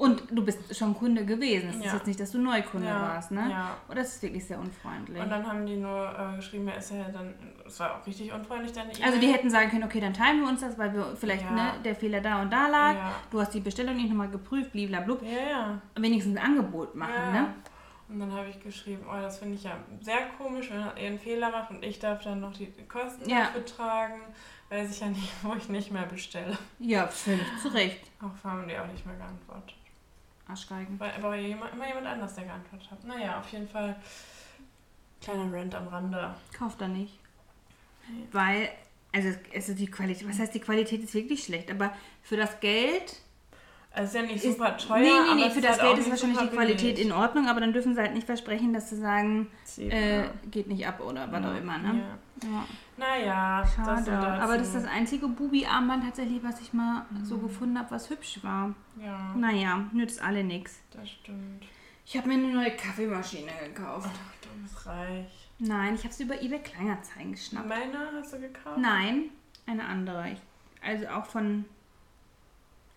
[0.00, 1.68] Und du bist schon Kunde gewesen.
[1.68, 1.94] Es ist Ja.
[1.94, 3.48] jetzt nicht, dass du Neukunde Ja, warst, ne?
[3.50, 3.76] ja.
[3.86, 5.22] Und das ist wirklich sehr unfreundlich.
[5.22, 7.34] und dann haben die nur äh, geschrieben, ja, ist ja dann,
[7.66, 9.04] es war auch richtig unfreundlich, E-Mail.
[9.04, 11.50] also die hätten sagen können, okay, dann teilen wir uns das, weil wir vielleicht Ja.
[11.50, 12.94] ne, der Fehler da und da lag.
[13.30, 15.22] Du hast die Bestellung nicht nochmal geprüft, bliblablub.
[15.22, 15.82] Ja, ja.
[15.96, 17.32] Wenigstens ein Angebot machen, ja.
[17.42, 17.54] ne?
[18.08, 21.18] Und dann habe ich geschrieben, oh, das finde ich ja sehr komisch, wenn er einen
[21.18, 23.40] Fehler macht und ich darf dann noch die Kosten Ja.
[23.44, 24.20] dafür tragen.
[24.70, 26.56] Weiß ich ja nicht, wo ich nicht mehr bestelle.
[26.78, 28.00] Ja, völlig zu Recht.
[28.20, 29.74] Auch haben die auch nicht mehr geantwortet.
[30.50, 30.98] Arschgeigen.
[31.00, 33.04] Weil aber jemand, immer jemand anders, der geantwortet hat.
[33.04, 33.96] Naja, auf jeden Fall
[35.20, 36.34] kleiner Rant am Rande.
[36.56, 37.18] Kauft er nicht.
[38.32, 38.70] Weil,
[39.12, 43.20] also, also die Qualität, was heißt, die Qualität ist wirklich schlecht, aber für das Geld
[43.92, 45.00] Also ist ja nicht super teuer.
[45.00, 47.06] nee, nee, aber nee, es für das halt Geld ist wahrscheinlich die Qualität billig.
[47.06, 49.48] in Ordnung, aber dann dürfen sie halt nicht versprechen, dass sie sagen,
[49.78, 50.30] äh, ja.
[50.50, 52.00] geht nicht ab oder was auch immer, ne?
[52.42, 52.48] Ja.
[52.48, 52.64] Ja.
[52.96, 54.10] Naja, das Schade.
[54.10, 54.42] dazu.
[54.42, 58.38] Aber das ist das einzige Bubi-Armband tatsächlich, was ich mal so gefunden habe, was hübsch
[58.42, 58.74] war.
[59.02, 60.80] Ja, Naja, nützt alle nichts.
[60.92, 61.64] das stimmt.
[62.06, 64.08] Ich habe mir eine neue Kaffeemaschine gekauft.
[64.12, 65.48] Ach, du bist reich.
[65.58, 67.68] Nein, ich habe sie über eBay Kleinanzeigen geschnappt.
[67.68, 68.78] Meine hast du gekauft?
[68.78, 69.24] Nein,
[69.66, 70.30] eine andere.
[70.30, 70.40] Ich,
[70.86, 71.64] also auch von.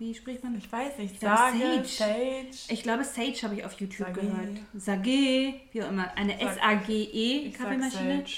[0.04, 0.54] Wie spricht man?
[0.58, 1.14] Ich weiß nicht.
[1.14, 1.86] Ich glaube, Sage, Sage.
[1.88, 2.48] Sage.
[2.68, 4.20] Ich glaube, Sage habe ich auf YouTube Sage.
[4.20, 4.58] gehört.
[4.76, 6.12] Sage, wie auch immer.
[6.18, 8.18] Eine Sag- S-A-G-E Kaffeemaschine.
[8.18, 8.34] Sage.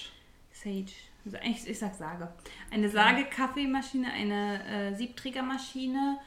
[0.51, 0.85] Sage.
[1.25, 2.31] Also ich, ich sag Sage.
[2.69, 6.19] Eine Sage-Kaffeemaschine, eine äh, Siebträgermaschine,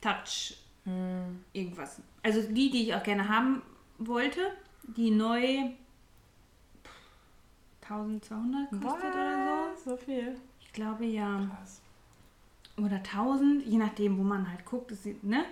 [0.00, 0.54] Touch,
[0.84, 1.44] Hm.
[1.52, 2.00] irgendwas.
[2.22, 3.62] Also die, die ich auch gerne haben
[3.98, 4.40] wollte,
[4.84, 5.70] die neu
[7.82, 9.90] 1200 kostet oder so.
[9.90, 10.36] So viel.
[10.60, 11.48] Ich glaube ja.
[11.58, 11.82] Krass.
[12.84, 14.90] Oder 1000, je nachdem, wo man halt guckt.
[14.90, 15.44] Das, ne?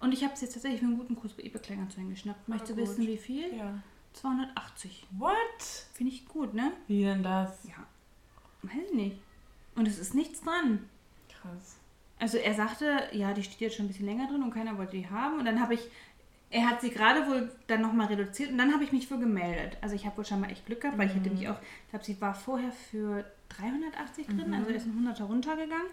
[0.00, 2.48] Und ich habe es jetzt tatsächlich für einen guten Kurs bei eBay Kleinanzeigen geschnappt.
[2.48, 3.56] Möchtest du wissen, wie viel?
[3.56, 3.82] Ja.
[4.14, 5.06] 280.
[5.18, 5.34] What?
[5.92, 6.72] Finde ich gut, ne?
[6.86, 7.64] Wie denn das?
[7.64, 7.86] Ja.
[8.62, 9.16] Weiß nicht.
[9.74, 10.88] Und es ist nichts dran.
[11.28, 11.76] Krass.
[12.18, 14.96] Also er sagte, ja, die steht jetzt schon ein bisschen länger drin und keiner wollte
[14.96, 15.38] die haben.
[15.38, 15.80] Und dann habe ich,
[16.50, 19.76] er hat sie gerade wohl dann nochmal reduziert und dann habe ich mich für gemeldet.
[19.80, 21.90] Also ich habe wohl schon mal echt Glück gehabt, weil ich hätte mich auch, ich
[21.90, 25.88] glaube, sie war vorher für 380 drin, also ist ein 100er runtergegangen.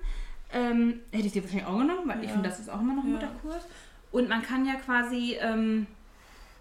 [0.54, 2.34] Ähm, hätte ich sie wahrscheinlich auch genommen, weil ich Ja.
[2.34, 3.20] finde, das ist auch immer noch ein Ja.
[3.20, 3.64] guter Kurs.
[4.12, 5.88] Und man kann ja quasi, ähm,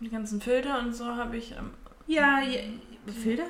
[0.00, 1.52] Die ganzen Filter und so habe ich.
[1.52, 1.70] Ähm,
[2.06, 2.60] ja, ja
[3.06, 3.44] Filter?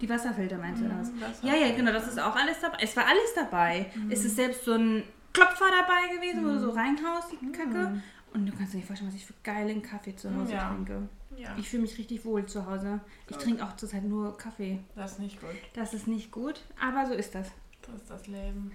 [0.00, 0.86] Die Wasserfilter meinst du?
[0.86, 2.76] Mhm, Wasser- Ja, ja, genau, das ist auch alles dabei.
[2.80, 3.90] Es war alles dabei.
[4.08, 8.00] Es ist selbst so ein Klopfer dabei gewesen, wo du so reinhaust, die Kacke.
[8.32, 10.68] Und du kannst dir nicht vorstellen, was ich für geilen Kaffee zu Hause Ja.
[10.68, 11.08] trinke.
[11.36, 13.00] Ja, Ich fühle mich richtig wohl zu Hause.
[13.28, 14.78] Ich trinke auch zurzeit nur Kaffee.
[14.94, 15.50] das ist nicht gut.
[15.74, 17.48] Das ist nicht gut, aber so ist das.
[17.82, 18.70] Das ist das Leben.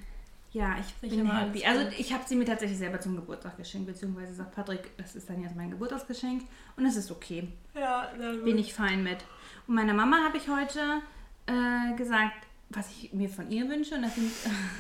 [0.51, 1.63] Ja, ich bin immer happy.
[1.63, 1.99] alles Also gut.
[1.99, 5.41] ich habe sie mir tatsächlich selber zum Geburtstag geschenkt, beziehungsweise sagt Patrick, das ist dann
[5.43, 6.43] jetzt mein Geburtstagsgeschenk
[6.75, 7.47] und es ist okay.
[7.75, 8.07] Ja,
[8.43, 9.23] bin ich fein mit.
[9.67, 11.01] Und meiner Mama habe ich heute
[11.45, 13.95] äh, gesagt, was ich mir von ihr wünsche.
[13.95, 14.31] Und das sind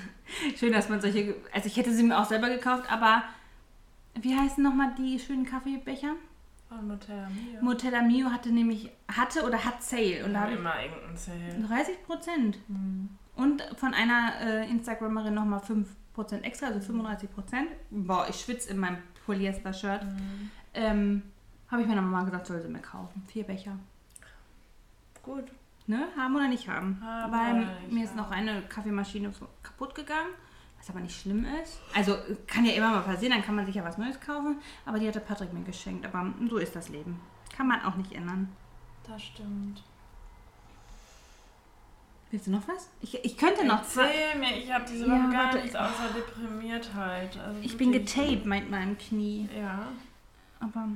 [0.57, 1.35] schön, dass man solche.
[1.53, 3.23] Also ich hätte sie mir auch selber gekauft, aber
[4.19, 6.15] wie heißen nochmal die schönen Kaffeebecher?
[6.67, 7.61] Von Nutella Mio.
[7.61, 10.23] Motella Mio hatte nämlich, hatte oder hat Sale.
[10.25, 11.67] Und da habe immer irgendein Sale.
[11.67, 12.57] 30 Prozent.
[13.39, 17.69] Und von einer äh, Instagramerin nochmal 5 Prozent extra, also 35 Prozent.
[17.89, 20.01] Boah, ich schwitze in meinem Polyester-Shirt.
[20.73, 21.23] Ähm,
[21.69, 23.23] Habe ich meiner Mama gesagt, soll sie mir kaufen.
[23.27, 23.79] Vier Becher.
[25.23, 25.45] Gut.
[25.87, 26.07] Ne?
[26.17, 26.99] Haben oder nicht haben?
[27.01, 28.17] Haben Weil nicht mir ist haben.
[28.17, 29.31] noch eine Kaffeemaschine
[29.63, 30.29] kaputt gegangen,
[30.77, 31.79] was aber nicht schlimm ist.
[31.95, 34.57] Also kann ja immer mal passieren, dann kann man sich ja was Neues kaufen.
[34.85, 36.05] Aber die hatte Patrick mir geschenkt.
[36.05, 37.19] Aber so ist das Leben.
[37.55, 38.49] Kann man auch nicht ändern.
[39.07, 39.81] Das stimmt.
[42.31, 42.89] Willst du noch was?
[43.01, 44.09] Ich, ich könnte noch zwei.
[44.37, 45.57] Mir, ich habe diese Ja, Woche gar warte.
[45.59, 47.37] nichts außer Deprimiertheit.
[47.39, 49.49] Also Ich bin getaped mit meinem Knie.
[49.59, 49.87] Ja.
[50.59, 50.89] Aber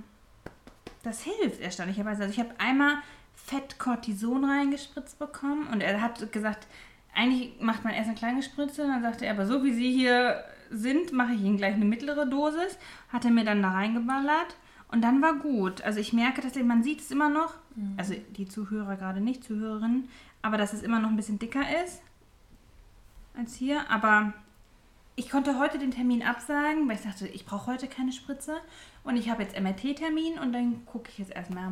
[1.01, 2.23] das hilft erstaunlicherweise.
[2.23, 2.97] Also ich habe einmal
[3.33, 6.67] Fett Cortison reingespritzt bekommen und er hat gesagt,
[7.15, 10.43] eigentlich macht man erst eine kleine Spritze, dann sagte er, aber so wie sie hier
[10.69, 12.77] sind, mache ich ihnen gleich eine mittlere Dosis.
[13.09, 14.55] Hat er mir dann da reingeballert
[14.89, 15.81] und dann war gut.
[15.81, 17.55] Also ich merke, dass man sieht es immer noch,
[17.97, 20.09] also die Zuhörer gerade nicht, Zuhörerinnen,
[20.43, 22.01] aber dass es immer noch ein bisschen dicker ist
[23.35, 23.89] als hier.
[23.89, 24.33] Aber
[25.15, 28.57] ich konnte heute den Termin absagen, weil ich dachte, ich brauche heute keine Spritze.
[29.03, 31.69] Und ich habe jetzt MRT-Termin und dann gucke ich jetzt erstmal.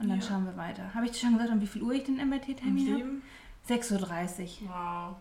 [0.00, 0.26] Und dann Ja.
[0.26, 0.92] schauen wir weiter.
[0.94, 2.96] Habe ich dir schon gesagt, um wie viel Uhr ich den Um MRT-Termin habe?
[2.96, 3.22] sieben?
[3.68, 4.68] 6.30 Uhr.
[4.68, 5.16] Wow.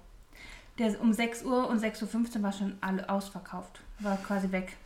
[0.78, 3.82] Der um 6 Uhr und 6.15 Uhr war schon alle ausverkauft.
[4.00, 4.78] War quasi weg.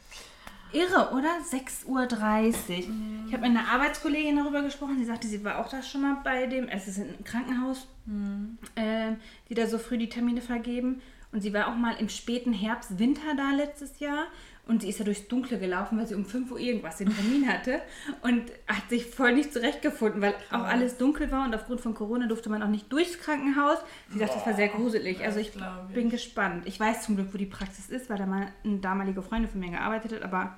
[0.74, 1.30] Irre, oder?
[1.52, 2.88] 6.30 Uhr.
[2.88, 3.26] Mhm.
[3.28, 4.98] Ich habe mit einer Arbeitskollegin darüber gesprochen.
[4.98, 8.58] Sie sagte, sie war auch da schon mal bei dem, es ist ein Krankenhaus, Mhm.
[8.76, 9.18] ähm,
[9.50, 11.02] die da so früh die Termine vergeben.
[11.32, 14.26] Und sie war auch mal im späten Herbst, Winter da letztes Jahr.
[14.72, 17.46] Und sie ist ja durchs Dunkle gelaufen, weil sie um 5 Uhr irgendwas den Termin
[17.46, 17.82] hatte.
[18.22, 21.44] Und hat sich voll nicht zurechtgefunden, weil auch alles dunkel war.
[21.44, 23.80] Und aufgrund von Corona durfte man auch nicht durchs Krankenhaus.
[24.14, 25.26] Sie sagt, das war sehr gruselig.
[25.26, 25.94] Also ich ich.
[25.94, 26.66] bin gespannt.
[26.68, 29.60] Ich weiß zum Glück, wo die Praxis ist, weil da mal eine damalige Freundin von
[29.60, 30.22] mir gearbeitet hat.
[30.24, 30.58] Aber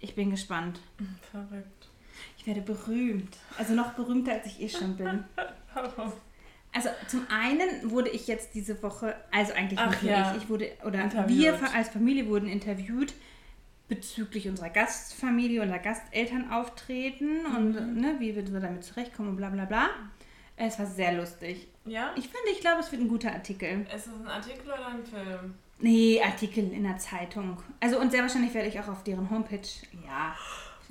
[0.00, 0.80] ich bin gespannt.
[1.30, 1.88] Verrückt.
[2.38, 3.36] Ich werde berühmt.
[3.58, 5.22] Also noch berühmter, als ich eh schon bin.
[6.74, 10.34] Also zum einen wurde ich jetzt diese Woche, also eigentlich Ach nicht ja.
[10.34, 11.38] ich, ich wurde, oder Interviewt.
[11.38, 13.12] wir als Familie wurden interviewt
[13.94, 18.00] bezüglich unserer Gastfamilie und der Gasteltern auftreten und Mhm.
[18.00, 19.88] ne, wie wir so damit zurechtkommen und bla bla bla.
[20.56, 21.66] Es war sehr lustig.
[21.84, 22.12] Ja?
[22.16, 23.82] Ich finde, ich glaube, es wird ein guter Artikel.
[23.94, 25.54] Ist es ein Artikel oder ein Film?
[25.80, 27.56] Nee, Artikel in der Zeitung.
[27.80, 29.68] Also und sehr wahrscheinlich werde ich auch auf deren Homepage,
[30.06, 30.34] ja,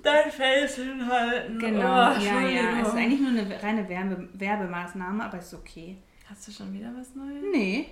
[0.04, 1.60] Dein Face hinhalten.
[1.60, 2.82] genau, Oh, ja, ja.
[2.82, 5.98] Es ist eigentlich nur eine reine Werbe Werbemaßnahme, aber ist okay.
[6.30, 7.44] Hast du schon wieder was Neues?
[7.54, 7.88] Nee,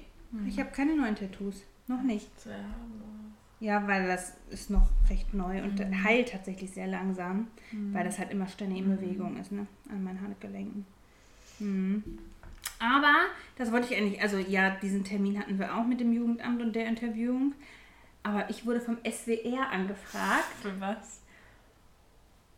[0.47, 1.61] ich habe keine neuen Tattoos.
[1.87, 2.27] Noch nicht.
[2.39, 3.18] Zu haben.
[3.61, 6.03] Ja, weil das ist noch recht neu und Mhm.
[6.03, 7.47] heilt tatsächlich sehr langsam,
[7.91, 9.67] weil das halt immer ständig in Bewegung ist, ne?
[9.89, 10.85] An meinen Handgelenken.
[11.59, 12.03] Mhm.
[12.79, 13.13] Aber
[13.57, 16.73] das wollte ich eigentlich, also ja, diesen Termin hatten wir auch mit dem Jugendamt und
[16.73, 17.53] der Interviewung.
[18.23, 20.45] Aber ich wurde vom SWR angefragt.
[20.61, 21.19] Für was?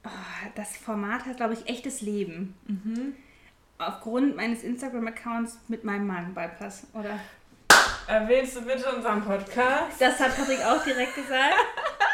[0.04, 0.10] Oh,
[0.56, 2.56] das Format hat, glaube ich, echtes Leben.
[2.68, 3.14] Mhm.
[3.80, 7.20] Aufgrund meines Instagram-Accounts mit meinem Magenbypass, oder?
[8.08, 10.00] Erwähnst du bitte unseren Podcast?
[10.00, 11.56] Das hat Patrick auch direkt gesagt.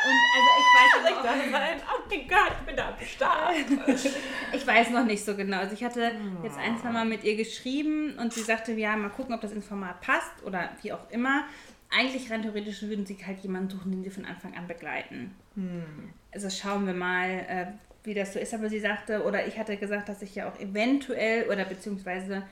[0.08, 3.56] Und also ich weiß auch, Nein, oh mein Gott, ich bin da am Start.
[4.54, 5.58] Ich weiß noch nicht so genau.
[5.60, 6.12] Also ich hatte
[6.43, 9.52] jetzt ein, zwei Mal mit ihr geschrieben und sie sagte, ja, mal gucken, ob das
[9.52, 11.43] ins Format passt oder wie auch immer.
[11.89, 15.36] Eigentlich rein theoretisch würden sie halt jemanden suchen, den sie von Anfang an begleiten.
[15.56, 16.12] Hm.
[16.34, 17.65] Also schauen wir mal, äh,
[18.04, 18.54] wie das so ist.
[18.54, 22.43] Aber sie sagte, oder ich hatte gesagt, dass ich ja auch eventuell oder beziehungsweise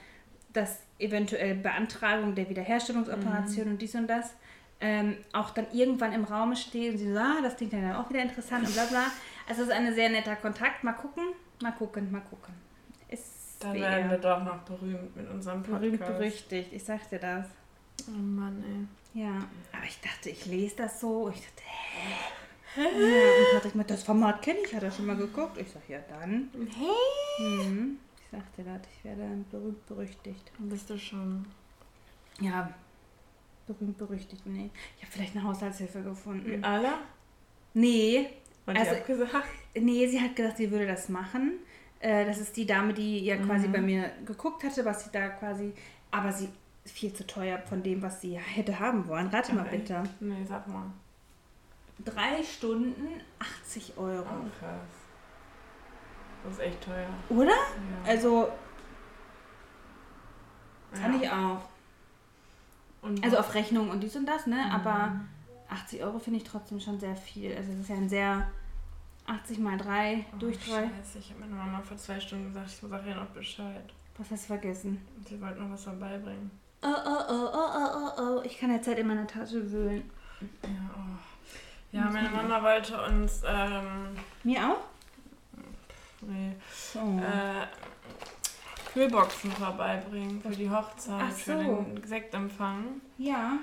[0.55, 4.33] dass eventuell Beantragung der Wiederherstellungsoperation und dies und das
[4.81, 7.95] ähm, auch dann irgendwann im Raum steht und sie so, ah, das klingt ja dann
[7.95, 9.05] auch wieder interessant und bla bla.
[9.47, 10.83] Also es ist ein sehr netter Kontakt.
[10.83, 11.23] Mal gucken,
[11.61, 12.53] mal gucken, mal gucken.
[13.07, 15.81] Ist Dann werden wir doch noch berühmt mit unserem Podcast.
[15.81, 16.73] berühmt berüchtigt.
[16.73, 17.45] Ich sag dir das.
[18.07, 18.63] Oh Mann,
[19.13, 19.21] ey.
[19.21, 21.29] Ja, aber ich dachte, ich lese das so.
[21.33, 21.63] Ich dachte,
[22.75, 22.81] hä?
[22.81, 25.57] Ja, und Patrick mit das Format kenne ich, hat er schon mal geguckt.
[25.57, 26.49] Ich sag, ja dann.
[27.39, 27.99] Mhm.
[28.37, 30.51] Ich sagte das, ich werde berühmt berüchtigt.
[30.59, 31.45] Bist du schon.
[32.39, 32.69] Ja,
[33.67, 34.69] berühmt berüchtigt, nee.
[34.97, 36.63] Ich habe vielleicht eine Haushaltshilfe gefunden.
[36.63, 36.93] Alle?
[37.73, 38.29] Nee,
[38.67, 39.31] Und Also- hab gesagt,
[39.75, 41.59] nee, sie hat gesagt, sie würde das machen.
[41.99, 43.71] Äh, das ist die Dame, die ja quasi Mhm.
[43.71, 45.71] bei mir geguckt hatte, was sie da quasi.
[46.09, 46.49] Aber sie
[46.83, 49.27] ist viel zu teuer von dem, was sie hätte haben wollen.
[49.27, 49.83] Rate mal Ach, echt?
[49.83, 50.03] bitte.
[50.19, 50.91] nee, sag mal.
[52.03, 54.25] Drei Stunden 80 Euro.
[54.25, 54.81] Oh, krass.
[56.45, 57.07] Das ist echt teuer.
[57.29, 57.47] Oder?
[57.47, 58.07] Ja.
[58.07, 58.49] Also,
[60.91, 61.21] fand ja.
[61.21, 61.61] ich auch.
[63.01, 64.55] Und Also auf Rechnung und dies und das, ne?
[64.55, 64.71] Mhm.
[64.71, 65.11] Aber
[65.69, 67.55] 80 Euro finde ich trotzdem schon sehr viel.
[67.55, 68.47] Also es ist ja ein sehr
[69.27, 70.65] 80 mal 3 Oh, durch 3.
[70.65, 73.93] Scheiße, ich habe meiner Mama vor zwei Stunden gesagt, ich sage ihr noch Bescheid.
[74.17, 75.05] Was hast du vergessen?
[75.27, 76.51] Sie wollte noch was vorbeibringen.
[76.81, 78.41] Oh, oh, oh, oh, oh, oh, oh.
[78.43, 80.09] Ich kann jetzt halt in meiner Tasche wühlen.
[80.63, 81.17] Ja, oh.
[81.91, 84.94] ja meine Mama wollte uns ähm, Mir auch?
[86.27, 86.55] Nee,
[86.95, 87.19] Oh.
[87.19, 87.65] äh,
[88.93, 91.81] Kühlboxen vorbeibringen für die Hochzeit, Ach für so.
[91.83, 93.01] den Sektempfang.
[93.17, 93.53] ja.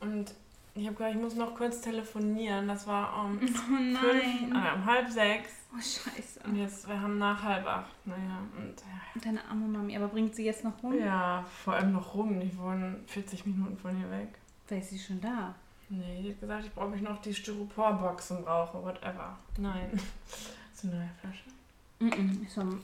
[0.00, 0.34] Und
[0.74, 2.66] Ich habe gesagt, ich muss noch kurz telefonieren.
[2.66, 5.50] Das war um, Oh fünf, äh, um halb sechs.
[5.72, 6.40] Oh, scheiße.
[6.44, 7.90] Und jetzt, wir haben nach halb acht.
[8.06, 9.20] Naja, und ja.
[9.22, 9.94] Deine arme Mami.
[9.96, 10.98] Aber bringt sie jetzt noch rum?
[10.98, 12.40] Ja, vor allem noch rum.
[12.40, 14.28] Die wohnen 40 Minuten von hier weg.
[14.66, 15.54] Da ist sie schon da.
[15.90, 19.38] Nee, die hat gesagt, ich brauche mich noch die Styroporboxen brauche, whatever.
[19.58, 19.90] Nein.
[20.72, 21.44] Das ist eine neue Flasche.
[22.02, 22.42] Mhm.
[22.44, 22.80] Ist vom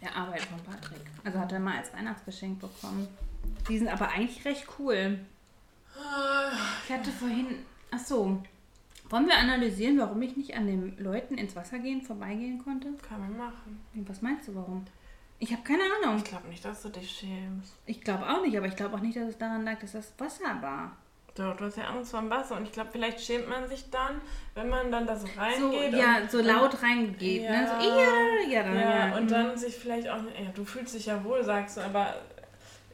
[0.00, 1.00] der Arbeit von Patrick.
[1.24, 3.08] Also hat er mal als Weihnachtsgeschenk bekommen.
[3.68, 5.18] Die sind aber eigentlich recht cool.
[6.86, 7.46] Ich hatte vorhin.
[7.90, 8.42] Ach so.
[9.08, 12.92] Wollen wir analysieren, warum ich nicht an den Leuten ins Wasser gehen vorbeigehen konnte?
[13.08, 13.80] Kann man machen.
[13.94, 14.84] Was meinst du, warum?
[15.38, 16.18] Ich habe keine Ahnung.
[16.18, 17.74] Ich glaube nicht, dass du dich schämst.
[17.86, 20.12] Ich glaube auch nicht, aber ich glaube auch nicht, dass es daran lag, dass das
[20.18, 20.96] Wasser war.
[21.36, 22.56] Doch, du hast ja Angst vor dem Wasser.
[22.56, 24.20] Und ich glaube, vielleicht schämt man sich dann,
[24.54, 25.92] wenn man dann da so So, reingeht.
[25.94, 27.42] ja, und, so laut reingeht.
[27.42, 27.50] Ja.
[27.50, 27.68] Ne?
[27.68, 29.16] So, ja, ja, dann, Ja, ja.
[29.16, 29.28] und mhm.
[29.28, 32.14] dann sich vielleicht auch, ja, du fühlst dich ja wohl, sagst du, aber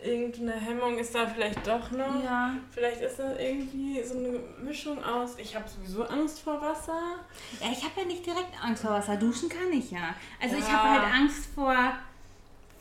[0.03, 2.25] irgendeine Hemmung ist da vielleicht doch noch.
[2.25, 2.55] Ja.
[2.73, 7.01] Vielleicht ist das irgendwie so eine Mischung aus, ich habe sowieso Angst vor Wasser.
[7.61, 9.17] ja, ich habe ja nicht direkt Angst vor Wasser.
[9.17, 10.15] Duschen kann ich ja.
[10.43, 10.73] Also ich Ja.
[10.73, 11.77] habe halt Angst vor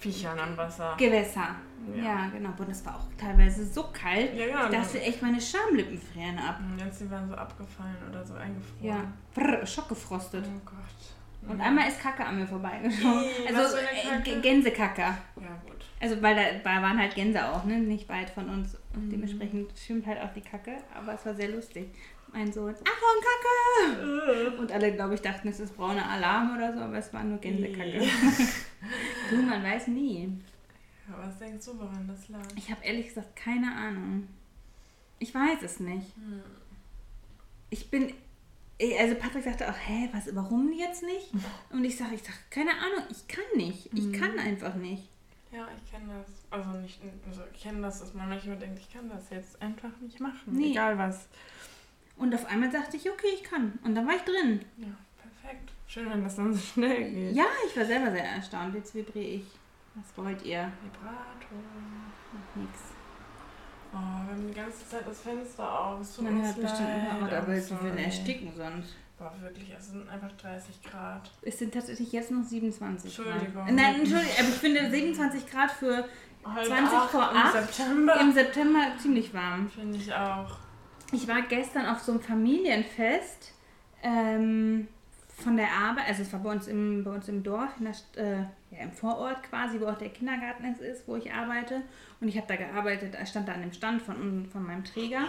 [0.02, 0.96] Viechern an Wasser.
[0.98, 1.56] Gewässer.
[1.96, 2.04] Ja.
[2.04, 2.50] Ja, genau.
[2.58, 4.36] Und es war auch teilweise so kalt.
[4.36, 4.66] Ja, genau.
[4.66, 6.60] Ich dachte echt, meine Schamlippen frieren ab.
[6.60, 8.84] Und Jetzt die waren so abgefallen oder so eingefroren.
[8.84, 9.04] Ja.
[9.34, 10.46] Brr, schockgefrostet.
[10.46, 11.50] Oh Gott.
[11.52, 11.66] Und Ja.
[11.66, 13.24] einmal ist Kacke an mir vorbeigeschoben.
[13.24, 15.02] Ih, Also äh, Gänsekacke.
[15.02, 15.16] Ja,
[15.66, 15.86] gut.
[16.00, 17.80] Also weil da da waren halt Gänse auch, ne?
[17.80, 18.78] Nicht weit von uns.
[18.94, 19.10] Und Mhm.
[19.12, 20.78] dementsprechend schwimmt halt auch die Kacke.
[20.96, 21.88] Aber es war sehr lustig.
[22.32, 24.58] Mein Sohn, Achtung, Kacke!
[24.60, 27.40] Und alle, glaube ich, dachten, es ist brauner Alarm oder so, aber es war nur
[27.40, 28.02] Gänsekacke.
[29.30, 30.30] Du, man weiß nie.
[31.10, 32.42] Ja, was denkst du, woran das lag?
[32.56, 34.28] Ich habe ehrlich gesagt keine Ahnung.
[35.20, 36.16] Ich weiß es nicht.
[36.16, 36.42] Hm.
[37.70, 38.14] Ich bin.
[38.80, 41.32] eh, Also Patrick sagte auch, hä, was, warum jetzt nicht?
[41.72, 43.88] Und ich sage, ich sag, keine Ahnung, ich kann nicht.
[43.94, 44.12] Ich Mhm.
[44.14, 45.04] kann einfach nicht.
[45.52, 46.28] Ja, ich kenne das.
[46.50, 49.92] Also nicht, also ich kenne das, dass man manchmal denkt, ich kann das jetzt einfach
[50.00, 50.54] nicht machen.
[50.54, 50.72] Nee.
[50.72, 51.28] Egal was.
[52.18, 53.78] Und auf einmal sagte ich, okay, ich kann.
[53.84, 54.62] Und dann war ich drin.
[54.78, 54.88] Ja,
[55.22, 55.72] perfekt.
[55.92, 57.36] Schön, wenn das dann so schnell geht.
[57.36, 58.74] Ja, ich war selber sehr erstaunt.
[58.76, 59.46] Jetzt vibriere ich.
[59.94, 60.72] Was wollt ihr?
[60.84, 61.58] Vibrator.
[62.32, 62.80] Noch nix.
[63.92, 66.00] Oh, wir haben die ganze Zeit das Fenster auf.
[66.00, 68.96] Es tut Man hört bestimmt immer, aber I'm sie würden ersticken sonst.
[69.20, 71.30] Boah, wirklich, es sind einfach 30 Grad.
[71.42, 73.54] Es sind tatsächlich jetzt noch 27 Entschuldigung.
[73.54, 73.72] Grad.
[73.74, 76.06] Nein, Entschuldigung, aber ich finde 27 Grad für
[76.46, 78.22] Halb 20 acht vor im acht September.
[78.22, 79.70] im September ziemlich warm.
[79.70, 80.58] Finde ich auch.
[81.12, 83.52] Ich war gestern auf so einem Familienfest
[84.02, 84.88] ähm,
[85.42, 88.24] von der Arbeit, also es war bei uns im, bei uns im Dorf, in der,
[88.24, 88.40] äh,
[88.76, 91.82] ja, im Vorort quasi, wo auch der Kindergarten jetzt ist, wo ich arbeite.
[92.20, 95.28] Und ich habe da gearbeitet, stand da an dem Stand von, von meinem Träger.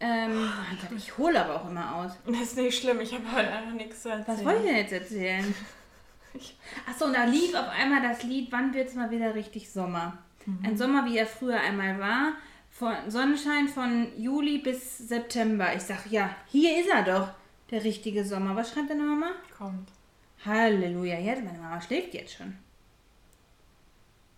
[0.00, 0.50] Ähm,
[0.90, 2.12] und ich hole aber auch immer aus.
[2.26, 4.38] Das ist nicht schlimm, ich habe heute einfach nichts zu erzählen.
[4.38, 5.54] Was wollte ich denn jetzt erzählen?
[6.88, 10.18] Achso, und da lief auf einmal das Lied, wann wird es mal wieder richtig Sommer?
[10.62, 12.32] Ein Sommer, wie er früher einmal war.
[12.70, 15.74] Von Sonnenschein von Juli bis September.
[15.74, 17.28] Ich sag, ja, hier ist er doch,
[17.70, 18.56] der richtige Sommer.
[18.56, 19.30] Was schreibt deine Mama?
[19.56, 19.88] Kommt.
[20.44, 22.56] Halleluja, ja, meine Mama schläft jetzt schon.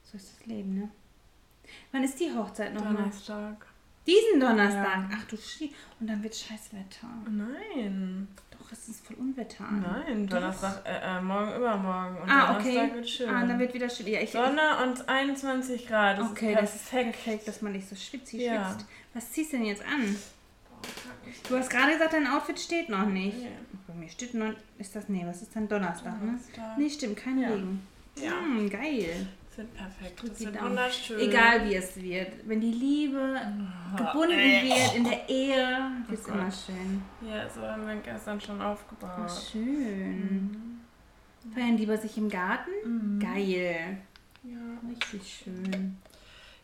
[0.05, 0.89] So ist das Leben, ne?
[1.93, 2.95] Wann ist die Hochzeit nochmal?
[2.95, 3.67] Donnerstag.
[4.07, 5.11] Diesen Donnerstag.
[5.11, 5.19] Ja.
[5.19, 5.73] Ach du Schie.
[6.01, 7.07] Und dann wird Scheißwetter.
[7.31, 8.27] Nein.
[8.51, 9.65] Doch, es ist voll Unwetter.
[9.71, 10.37] Nein, Doch.
[10.39, 12.17] Donnerstag, äh, äh, morgen, übermorgen.
[12.23, 12.95] Und Ah, Donnerstag okay.
[12.95, 13.29] wird schön.
[13.29, 14.07] Ah, dann wird wieder schön.
[14.09, 16.19] Ja, ich, Sonne und 21 Grad.
[16.19, 17.13] Das okay, ist das ist perfekt.
[17.25, 18.71] perfekt, dass man nicht so schwitzig Ja.
[18.71, 18.87] schwitzt.
[19.15, 20.17] Was ziehst du denn jetzt an?
[21.49, 23.39] Du hast gerade gesagt, dein Outfit steht noch nicht.
[23.43, 23.49] Ja.
[23.89, 24.53] Bei mir steht noch.
[24.79, 25.09] Ist das.
[25.09, 26.27] Nee, was ist dann Donnerstag, ne?
[26.27, 26.79] Donnerstag.
[26.79, 27.49] Nee, stimmt, kein Ja.
[27.49, 27.87] Regen.
[28.17, 28.31] Ja.
[28.41, 29.27] Hm, geil.
[29.57, 30.23] Wird perfekt.
[30.25, 30.71] Das Daumen.
[30.71, 31.19] wunderschön.
[31.21, 32.33] Egal wie es wird.
[32.49, 33.41] Wenn die Liebe
[33.97, 36.29] gebunden wird in der Ehe, Oh Gott.
[36.29, 37.03] immer schön.
[37.29, 39.31] Ja, so haben wir gestern schon Oh, aufgebaut.
[39.53, 40.81] schön.
[41.55, 42.71] Feiern die bei sich im Garten?
[42.85, 43.19] Mhm.
[43.21, 43.99] Geil.
[44.45, 44.57] Ja.
[44.89, 45.97] Richtig schön.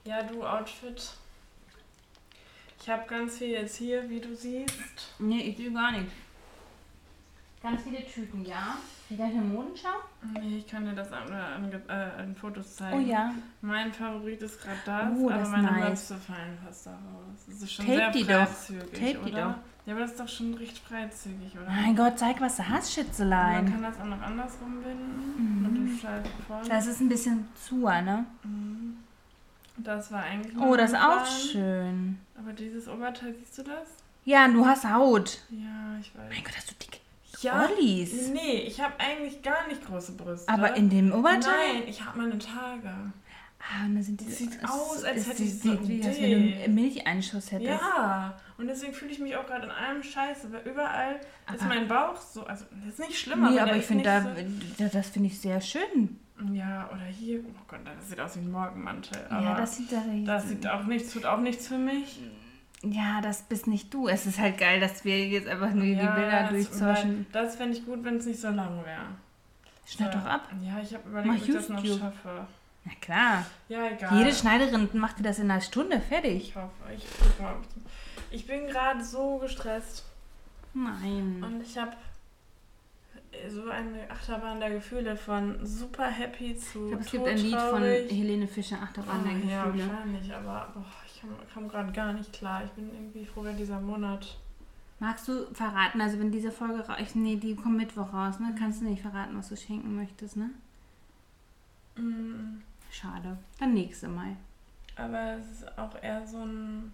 [0.04, 1.10] ja, du Outfit.
[2.86, 4.72] Ich habe ganz viel jetzt hier, wie du siehst.
[5.18, 6.06] Nee, ich will gar nicht.
[7.60, 8.76] Ganz viele Tüten, ja.
[9.08, 9.88] Wieder eine Modenschau?
[10.34, 12.96] Nee, ich kann dir das an, an, äh, an Fotos zeigen.
[12.96, 13.34] Oh ja.
[13.60, 16.10] Mein Favorit ist gerade das, Oh, aber das ist meine nice.
[16.10, 17.46] Möpse fallen fast daraus.
[17.48, 18.46] Das ist schon Tape sehr die doch.
[18.46, 19.42] freizügig, Tape die oder?
[19.42, 19.86] doch.
[19.86, 21.68] Ja, aber das ist doch schon recht freizügig, oder?
[21.68, 23.72] Mein Gott, zeig, was du hast, Man Schätzelein.
[23.72, 25.34] kann das auch noch andersrum binden.
[25.64, 26.68] Mhm.
[26.68, 28.26] Das ist ein bisschen zu, ne?
[28.44, 28.98] Mhm.
[29.78, 32.18] Das war eigentlich Oh, das ist auch schön.
[32.38, 33.88] Aber dieses Oberteil, siehst du das?
[34.24, 35.38] Ja, du hast Haut.
[35.50, 36.28] Ja, ich weiß.
[36.30, 36.98] Mein Gott, hast du dicke
[37.42, 38.28] Ja, Ollis.
[38.32, 40.48] Nee, ich habe eigentlich gar nicht große Brüste.
[40.52, 41.74] Aber in dem Oberteil?
[41.74, 42.90] Nein, ich habe meine Tage.
[43.58, 45.88] Ah, und da sind die, Das sieht es- aus, als es hätte ich sieht so
[45.88, 47.68] wie, als wenn du einen Milcheinschuss hättest.
[47.70, 51.16] Ja, und deswegen fühle ich mich auch gerade in allem scheiße, weil überall
[51.52, 53.86] ist Aber- mein Bauch so, also das ist nicht schlimm, Nee, der aber ich ist
[53.88, 54.20] finde da,
[54.78, 56.18] da- das finde ich sehr schön.
[56.52, 59.90] Ja, oder hier, oh Gott, das sieht aus wie ein Morgenmantel, aber ja, das sieht
[59.90, 62.20] da das sieht auch nichts, tut auch nichts für mich.
[62.82, 64.06] Ja, das bist nicht du.
[64.06, 67.86] Es ist halt geil, dass wir jetzt einfach nur die Bilder weil Das fände ich
[67.86, 69.06] gut, wenn es nicht so lang wäre.
[69.86, 70.18] Schneid So.
[70.18, 70.48] doch ab.
[70.62, 72.00] Ja, ich habe Mach überlegt, ob ich das noch YouTube.
[72.00, 72.46] schaffe.
[72.84, 73.46] Na klar.
[73.68, 74.18] Ja, egal.
[74.18, 76.48] Jede Schneiderin macht dir das in einer Stunde fertig.
[76.50, 77.62] Ich hoffe, ich, guck mal, ob
[78.30, 80.04] ich, ich bin gerade so gestresst
[80.74, 81.42] Nein.
[81.42, 81.92] und ich habe
[83.48, 87.60] so eine Achterbahn der Gefühle von super happy zu Ich glaube, es gibt ein Lied
[87.60, 87.82] von.
[87.82, 89.88] Helene Fischer, Achterbahn der Oh, ja, Gefühle.
[89.90, 92.64] wahrscheinlich, aber boah, ich kam, kam gerade gar nicht klar.
[92.64, 94.36] Ich bin irgendwie froh, wenn dieser Monat.
[94.98, 97.14] Magst du verraten, also wenn diese Folge raus...
[97.14, 98.54] Nee, die kommt Mittwoch raus, ne?
[98.58, 100.50] Kannst du nicht verraten, was du schenken möchtest, ne?
[101.96, 103.36] Mm, Schade.
[103.58, 104.36] Dann nächste Mal.
[104.96, 106.92] aber es ist auch eher so ein.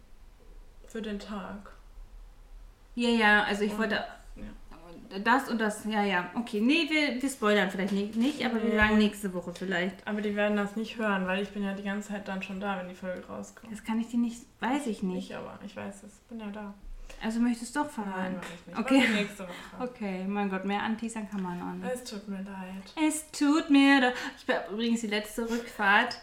[0.88, 1.70] für den Tag.
[2.94, 4.05] Ja, ja, also ich Und- wollte...
[5.25, 6.31] Das und das, ja, ja.
[6.35, 10.07] Okay, nee, wir, wir spoilern vielleicht nicht, nicht aber wir sagen nächste Woche vielleicht.
[10.07, 12.61] Aber die werden das nicht hören, weil ich bin ja die ganze Zeit dann schon
[12.61, 13.72] da, wenn die Folge rauskommt.
[13.72, 14.42] Das kann ich dir nicht...
[14.61, 15.31] Weiß ich nicht.
[15.31, 16.12] Ich aber, ich weiß es.
[16.29, 16.75] Bin ja da.
[17.22, 18.37] Also möchtest du doch Nein, verraten?
[18.37, 18.79] mach ich nicht.
[18.79, 19.09] Okay.
[19.14, 19.53] Nächste Woche.
[19.81, 21.94] Okay, mein Gott, mehr anteasern kann man auch nicht.
[21.94, 23.07] Es tut mir leid.
[23.07, 24.14] Es tut mir leid.
[24.38, 26.18] Ich war übrigens die letzte Rückfahrt.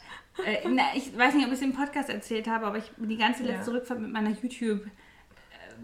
[0.45, 3.08] Äh, na, ich weiß nicht, ob ich es im Podcast erzählt habe, aber ich bin
[3.10, 3.56] die ganze Ja.
[3.56, 4.82] letzte Rückfahrt mit meiner YouTube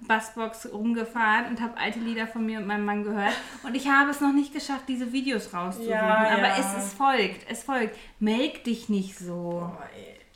[0.08, 3.34] Bassbox rumgefahren und habe alte Lieder von mir und meinem Mann gehört.
[3.64, 5.92] Und ich habe es noch nicht geschafft, diese Videos rauszusuchen.
[5.92, 6.58] Ja, aber ja.
[6.60, 7.98] es, es folgt, es folgt.
[8.20, 9.34] Melk dich nicht so.
[9.34, 9.84] Boah.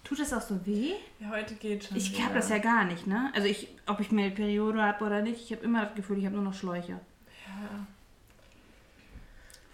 [0.04, 0.94] Tut das auch so weh?
[1.20, 1.96] Ja, heute geht schon.
[1.96, 3.32] Ich habe das ja gar nicht, ne?
[3.36, 6.26] Also ich, ob ich eine Periode habe oder nicht, ich habe immer das Gefühl, ich
[6.26, 6.94] habe nur noch Schläuche.
[6.94, 7.86] Ja.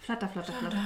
[0.00, 0.78] Flatter, flatter, flatter.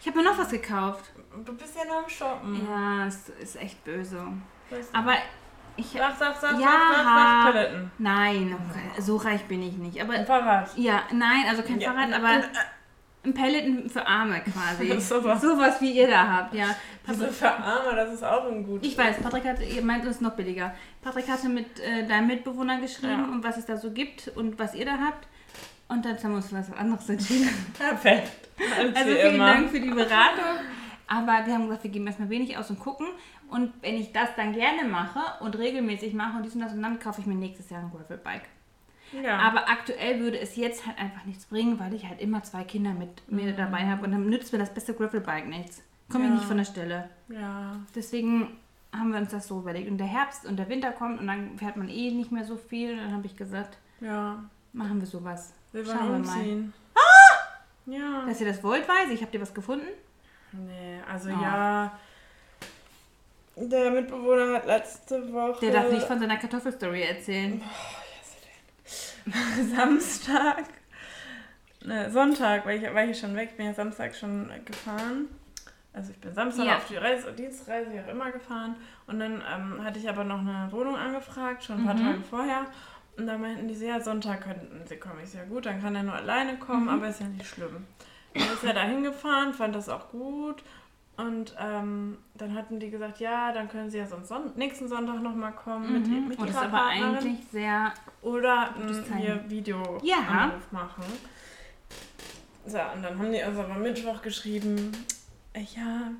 [0.00, 1.10] Ich habe mir noch was gekauft.
[1.44, 2.68] Du bist ja nur am Shoppen.
[2.68, 4.26] Ja, es ist echt böse.
[4.92, 5.14] Aber
[5.76, 5.86] ich.
[5.92, 6.66] Sag, sag, sag, Ja.
[6.66, 7.90] sag, sag, sag, Paletten.
[7.98, 8.56] Nein,
[8.98, 10.00] so reich bin ich nicht.
[10.00, 10.70] Ein Aber Fahrrad.
[10.76, 12.42] ja, nein, also kein Ja, Fahrrad, aber
[13.24, 14.90] ein Pelleten für Arme quasi.
[15.00, 15.40] Sowas.
[15.40, 16.74] Sowas wie ihr da habt, ja.
[17.06, 18.84] Also für Arme, das ist auch ein gut.
[18.84, 20.74] Ich weiß, Patrick hat, ihr meint, es ist noch billiger.
[21.02, 23.32] Patrick hatte mit äh, deinem Mitbewohner geschrieben Ja.
[23.32, 25.26] und was es da so gibt und was ihr da habt.
[25.88, 27.48] Und dann haben wir uns für was anderes entschieden.
[27.78, 28.48] Perfekt.
[28.78, 29.46] Als Also vielen immer.
[29.52, 30.44] Dank für die Beratung.
[31.06, 33.06] Aber wir haben gesagt, wir geben erstmal wenig aus und gucken.
[33.52, 36.82] Und wenn ich das dann gerne mache und regelmäßig mache und dies und das, und
[36.82, 38.48] dann kaufe ich mir nächstes Jahr ein Gravelbike.
[39.22, 39.38] Ja.
[39.38, 42.92] Aber aktuell würde es jetzt halt einfach nichts bringen, weil ich halt immer zwei Kinder
[42.94, 44.04] mit mir dabei habe.
[44.04, 45.82] Und dann nützt mir das beste Gravelbike nichts.
[46.10, 46.34] Komme ich Ja.
[46.36, 47.08] nicht von der Stelle.
[47.28, 47.76] ja.
[47.94, 48.56] Deswegen
[48.94, 49.90] haben wir uns das so überlegt.
[49.90, 52.56] Und der Herbst und der Winter kommt und dann fährt man eh nicht mehr so
[52.56, 52.92] viel.
[52.92, 54.42] Und dann habe ich gesagt, Ja.
[54.72, 55.52] machen wir sowas.
[55.72, 56.36] Wir Schauen wir wollen mal.
[56.38, 56.72] umziehen.
[56.94, 57.90] Ah!
[57.90, 58.24] Ja.
[58.26, 59.22] Dass ihr das wollt, weiß ich.
[59.22, 59.86] Habt ihr was gefunden?
[60.52, 61.42] Nee, also Oh.
[61.42, 61.92] ja.
[63.56, 65.60] Der Mitbewohner hat letzte Woche.
[65.60, 67.62] Der darf nicht von seiner Kartoffelstory erzählen.
[69.74, 70.64] Samstag.
[71.84, 75.28] Ne, Sonntag, weil ich, weil ich schon weg bin, ja Samstag schon gefahren.
[75.92, 76.76] Also ich bin Samstag Ja.
[76.78, 78.76] auf die Reise, Dienstreise, wie auch immer gefahren.
[79.06, 82.04] Und dann ähm, hatte ich aber noch eine Wohnung angefragt, schon ein paar Mhm.
[82.06, 82.66] Tage vorher.
[83.18, 85.20] Und da meinten die ja, Sonntag könnten sie kommen.
[85.22, 86.88] Ich so, ja gut, dann kann er nur alleine kommen, Mhm.
[86.88, 87.86] aber ist ja nicht schlimm.
[88.32, 90.62] Dann ist er da hingefahren, fand das auch gut.
[91.16, 95.22] Und ähm, dann hatten die gesagt, ja, dann können sie ja sonst son nächsten Sonntag
[95.22, 96.28] nochmal kommen mit, Mhm.
[96.28, 97.92] mit Und das ihrer ist aber eigentlich sehr.
[98.22, 99.16] Oder Zeichen.
[99.18, 100.52] hier Video Ja.
[100.70, 101.04] Machen.
[102.64, 104.92] So, und dann haben die uns aber Mittwoch geschrieben,
[105.52, 106.12] äh, ja,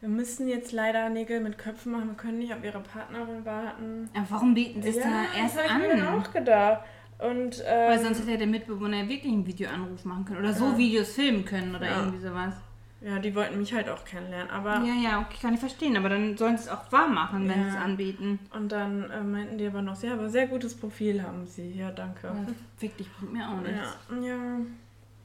[0.00, 4.08] wir müssen jetzt leider Nägel mit Köpfen machen, wir können nicht auf ihre Partnerin warten.
[4.14, 6.20] Aber warum bieten sie es ja, da erst das hab ich mir an?
[6.22, 6.80] auch gedacht.
[7.18, 10.38] Und Weil ähm, sonst hätte ja der Mitbewohner ja wirklich einen Videoanruf machen können.
[10.38, 10.78] Oder so Ja.
[10.78, 11.98] Videos filmen können oder Ja.
[11.98, 12.54] irgendwie sowas.
[13.02, 14.50] Ja, die wollten mich halt auch kennenlernen.
[14.50, 15.96] Aber Ja, ja, okay, kann ich verstehen.
[15.96, 17.64] Aber dann sollen sie es auch wahr machen, wenn Ja.
[17.70, 18.38] sie es anbieten.
[18.54, 21.72] und dann äh, meinten die aber noch, ja, aber sehr gutes Profil haben sie.
[21.72, 22.26] Ja, danke.
[22.26, 23.96] Ja, fick dich, bringt mir auch nichts.
[24.10, 24.36] Ja, ja,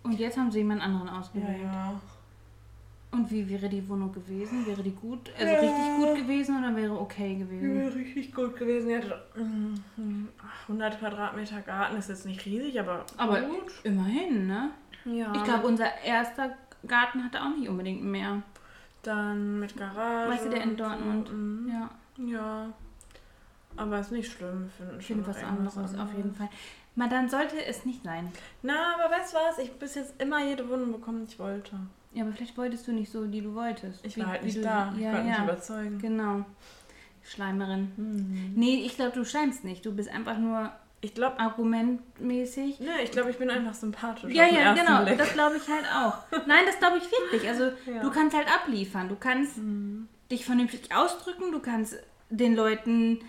[0.04, 1.62] Und jetzt haben sie jemand anderen ja, ausgewählt.
[1.64, 2.00] ja.
[3.12, 4.66] Und wie wäre die Wohnung gewesen?
[4.66, 5.60] Wäre die gut, also Ja.
[5.60, 7.80] richtig gut gewesen oder wäre okay gewesen?
[7.80, 8.90] Wäre richtig gut gewesen.
[8.90, 10.28] Die hatte mm,
[10.68, 13.72] 100 Quadratmeter Garten, ist jetzt nicht riesig, aber, Aber gut.
[13.84, 14.72] immerhin, ne?
[15.06, 15.34] Ja.
[15.34, 18.42] Ich glaube, unser erster Garten hatte auch nicht unbedingt mehr.
[19.04, 20.32] Dann mit Garage.
[20.32, 20.76] Weißt du, der in so.
[20.78, 21.32] Dortmund?
[21.32, 21.70] Mhm.
[21.72, 21.90] Ja,
[22.26, 22.74] Ja.
[23.78, 24.70] Aber ist nicht schlimm.
[24.78, 26.50] Wir finden ich schon finde noch was irgendwas anderes auf jeden Fall.
[26.96, 28.32] Man, dann sollte es nicht sein.
[28.64, 29.58] Na, aber weißt du was?
[29.60, 31.72] Ich habe bis jetzt immer jede Wohnung bekommen, die ich wollte.
[32.14, 34.06] Ja, aber vielleicht wolltest du nicht so, die du wolltest.
[34.06, 34.94] Ich Wie- war halt wie nicht du- da.
[34.96, 35.44] Ich Ja, konnte nicht ja.
[35.44, 36.00] überzeugen.
[36.00, 36.46] Genau.
[37.24, 37.92] Schleimerin.
[37.98, 38.54] Mhm.
[38.56, 39.86] Nee, ich glaube, du scheinst nicht.
[39.86, 40.72] Du bist einfach nur
[41.06, 42.80] Ich glaube, argumentmäßig.
[42.80, 44.34] ne, ich glaube, ich bin einfach sympathisch.
[44.34, 45.04] Ja, ja, genau.
[45.04, 45.18] Blick.
[45.18, 46.18] Das glaube ich halt auch.
[46.48, 47.48] Nein, das glaube ich wirklich.
[47.48, 48.02] Also Ja.
[48.02, 49.08] du kannst halt abliefern.
[49.10, 50.08] Du kannst Mhm.
[50.32, 51.52] dich vernünftig ausdrücken.
[51.52, 51.96] Du kannst
[52.30, 53.20] den Leuten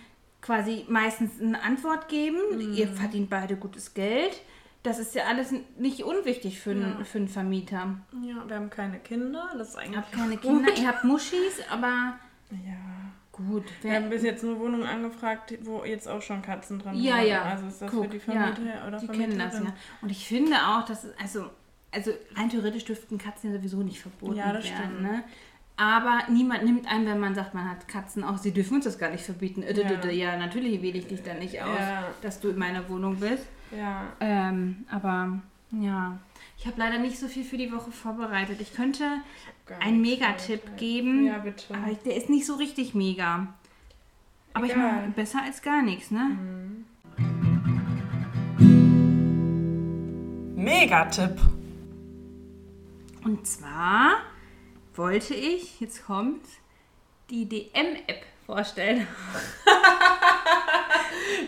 [0.41, 2.39] quasi meistens eine Antwort geben.
[2.53, 2.73] Mhm.
[2.75, 4.41] Ihr verdient beide gutes Geld.
[4.83, 7.05] Das ist ja alles nicht unwichtig für, einen, Ja.
[7.05, 7.97] für einen Vermieter.
[8.23, 9.51] Ja, wir haben keine Kinder.
[9.59, 10.43] Das ist Ihr eigentlich habt keine gut.
[10.43, 12.19] Kinder, ihr habt Muschis, aber
[12.51, 12.79] Ja.
[13.37, 13.65] Gut.
[13.83, 17.27] Wir haben bis jetzt eine Wohnung angefragt, wo jetzt auch schon Katzen drin Ja, wohnen.
[17.29, 17.43] ja.
[17.43, 18.23] Also ist das Guck, für die ja,
[18.55, 19.75] Vermieter oder die kennen das ja.
[20.01, 21.51] Und ich finde auch, dass also,
[21.93, 24.77] also rein theoretisch dürften Katzen ja sowieso nicht verboten Ja, das werden.
[24.85, 25.03] stimmt.
[25.03, 25.23] Ne?
[25.79, 28.39] Aber niemand nimmt ein, wenn man sagt, man hat Katzen auch.
[28.39, 29.63] Sie dürfen uns das gar nicht verbieten.
[29.63, 30.11] Ja.
[30.11, 32.05] Ja, natürlich wähle ich dich dann nicht aus, Ja.
[32.23, 33.45] dass du in meiner Wohnung bist.
[33.77, 34.05] Ja.
[34.21, 35.39] Ähm, aber
[35.73, 36.19] ja,
[36.59, 38.61] ich habe leider nicht so viel für die Woche vorbereitet.
[38.61, 39.05] Ich könnte
[39.81, 41.75] einen Megatipp geben, Ja, bitte.
[41.75, 43.49] aber ich, der ist nicht so richtig mega.
[44.55, 44.93] Aber ich Egal.
[45.03, 46.37] mache besser als gar nichts, ne?
[50.55, 51.37] Megatipp.
[53.25, 54.17] Und zwar
[54.95, 56.43] wollte ich, jetzt kommt,
[57.31, 59.07] die DM-App vorstellen.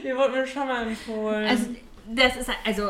[0.02, 1.46] Die wurde mir schon mal empfohlen.
[1.48, 1.74] Also,
[2.08, 2.88] das ist also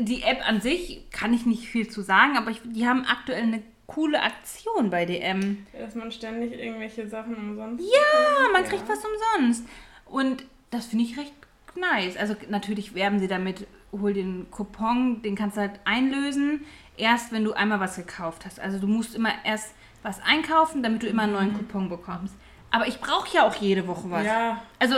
[0.00, 3.42] die App an sich kann ich nicht viel zu sagen, aber ich, die haben aktuell
[3.42, 5.66] eine coole Aktion bei DM.
[5.78, 8.68] dass man ständig irgendwelche Sachen umsonst Ja, man Ja.
[8.68, 9.64] kriegt was umsonst.
[10.06, 11.32] Und das finde ich recht
[11.74, 12.16] nice.
[12.16, 16.64] Also natürlich werben sie damit, hol den Coupon, den kannst du halt einlösen,
[16.96, 18.60] erst wenn du einmal was gekauft hast.
[18.60, 22.34] Also du musst immer erst was einkaufen, damit du immer einen neuen Coupon bekommst.
[22.70, 24.24] Aber ich brauche ja auch jede Woche was.
[24.24, 24.94] Ja, Also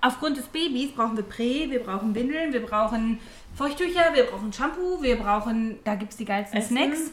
[0.00, 3.18] aufgrund des Babys brauchen wir Prä, wir brauchen Windeln, wir brauchen
[3.54, 6.76] Feuchttücher, wir brauchen Shampoo, wir brauchen, da gibt es die geilsten Essen.
[6.76, 7.10] Snacks.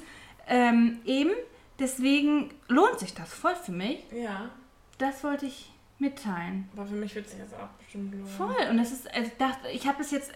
[0.47, 1.31] Ähm, eben,
[1.79, 3.99] deswegen lohnt sich das voll für mich.
[4.11, 4.49] ja.
[4.99, 6.67] Das wollte ich mitteilen.
[6.73, 8.25] Aber für mich wird sich das auch bestimmt lohnen.
[8.25, 8.55] Voll.
[8.71, 10.31] Und das ist, also ich dachte, ich habe es jetzt,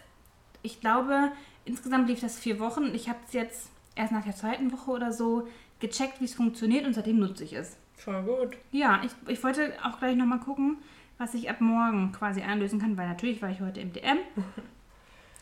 [0.61, 1.31] ich glaube,
[1.65, 4.91] insgesamt lief das vier Wochen und ich habe es jetzt erst nach der zweiten Woche
[4.91, 5.47] oder so
[5.79, 7.75] gecheckt, wie es funktioniert und seitdem nutze ich es.
[7.97, 8.55] Voll gut.
[8.71, 10.77] Ja, ich, ich wollte auch gleich nochmal gucken,
[11.17, 14.19] was ich ab morgen quasi einlösen kann, weil natürlich war ich heute im DM.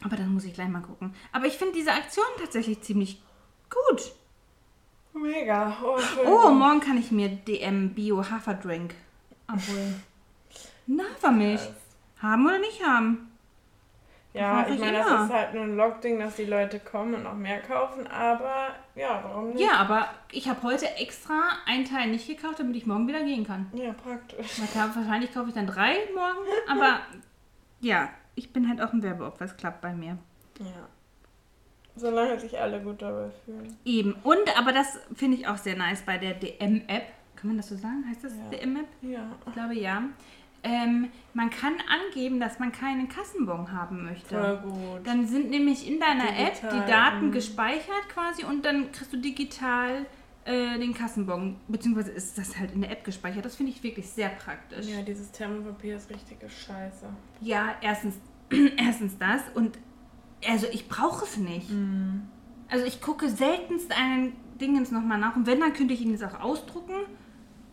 [0.03, 1.13] Aber das muss ich gleich mal gucken.
[1.31, 3.21] Aber ich finde diese Aktion tatsächlich ziemlich
[3.69, 4.13] gut.
[5.13, 5.77] Mega.
[5.83, 5.97] Oh.
[6.25, 8.95] Oh, morgen kann ich mir DM Bio Haferdrink
[9.47, 10.03] abholen.
[10.87, 11.61] Na, Hafermilch.
[12.21, 13.29] Haben oder nicht haben?
[14.33, 17.33] Ja, ich meine, das ist halt nur ein Log-Ding, dass die Leute kommen und noch
[17.33, 19.59] mehr kaufen, aber ja, warum nicht?
[19.59, 23.45] Ja, aber ich habe heute extra einen Teil nicht gekauft, damit ich morgen wieder gehen
[23.45, 23.71] kann.
[23.73, 24.61] Ja, praktisch.
[24.75, 26.99] Wahrscheinlich kaufe ich dann drei morgen, aber
[27.79, 28.09] ja,
[28.39, 30.17] ich bin halt auch ein Werbeopfer, es klappt bei mir.
[30.59, 30.87] Ja.
[31.95, 33.77] Solange sich alle gut dabei fühlen.
[33.83, 34.13] Eben.
[34.23, 37.03] Und, aber das finde ich auch sehr nice bei der DM-App.
[37.35, 38.05] Kann man das so sagen?
[38.09, 38.57] Heißt das Ja.
[38.57, 38.87] DM-App?
[39.01, 39.35] Ja.
[39.45, 40.03] Ich glaube ja.
[40.63, 44.37] Ähm, man kann angeben, dass man keinen Kassenbon haben möchte.
[44.37, 45.07] Voll gut.
[45.07, 47.31] Dann sind nämlich in deiner App Digital, die Daten mhm.
[47.31, 50.05] gespeichert quasi und dann kriegst du digital
[50.45, 51.57] äh, den Kassenbon.
[51.67, 53.45] Beziehungsweise ist das halt in der App gespeichert.
[53.45, 54.87] Das finde ich wirklich sehr praktisch.
[54.87, 57.05] Ja, dieses Thermopapier ist richtige Scheiße.
[57.41, 58.15] Ja, erstens,
[58.77, 59.77] erstens das und
[60.47, 61.69] also ich brauche es nicht.
[61.69, 62.23] Mhm.
[62.69, 66.23] Also ich gucke seltenst einen Dingens nochmal nach und wenn, dann könnte ich ihn jetzt
[66.23, 66.93] auch ausdrucken.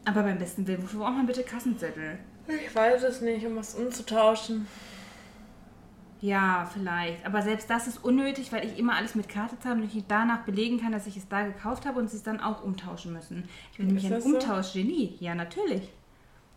[0.04, 2.18] Aber beim besten Willen, wofür braucht man bitte Kassenzettel?
[2.48, 4.66] Ich weiß es nicht, um was umzutauschen.
[6.20, 7.26] Ja, vielleicht.
[7.26, 10.44] Aber selbst das ist unnötig, weil ich immer alles mit Karte zahle und ich danach
[10.44, 13.48] belegen kann, dass ich es da gekauft habe und sie es dann auch umtauschen müssen.
[13.72, 14.30] Ich bin nämlich ein das so?
[14.30, 15.16] Umtauschgenie.
[15.20, 15.92] Ja, natürlich.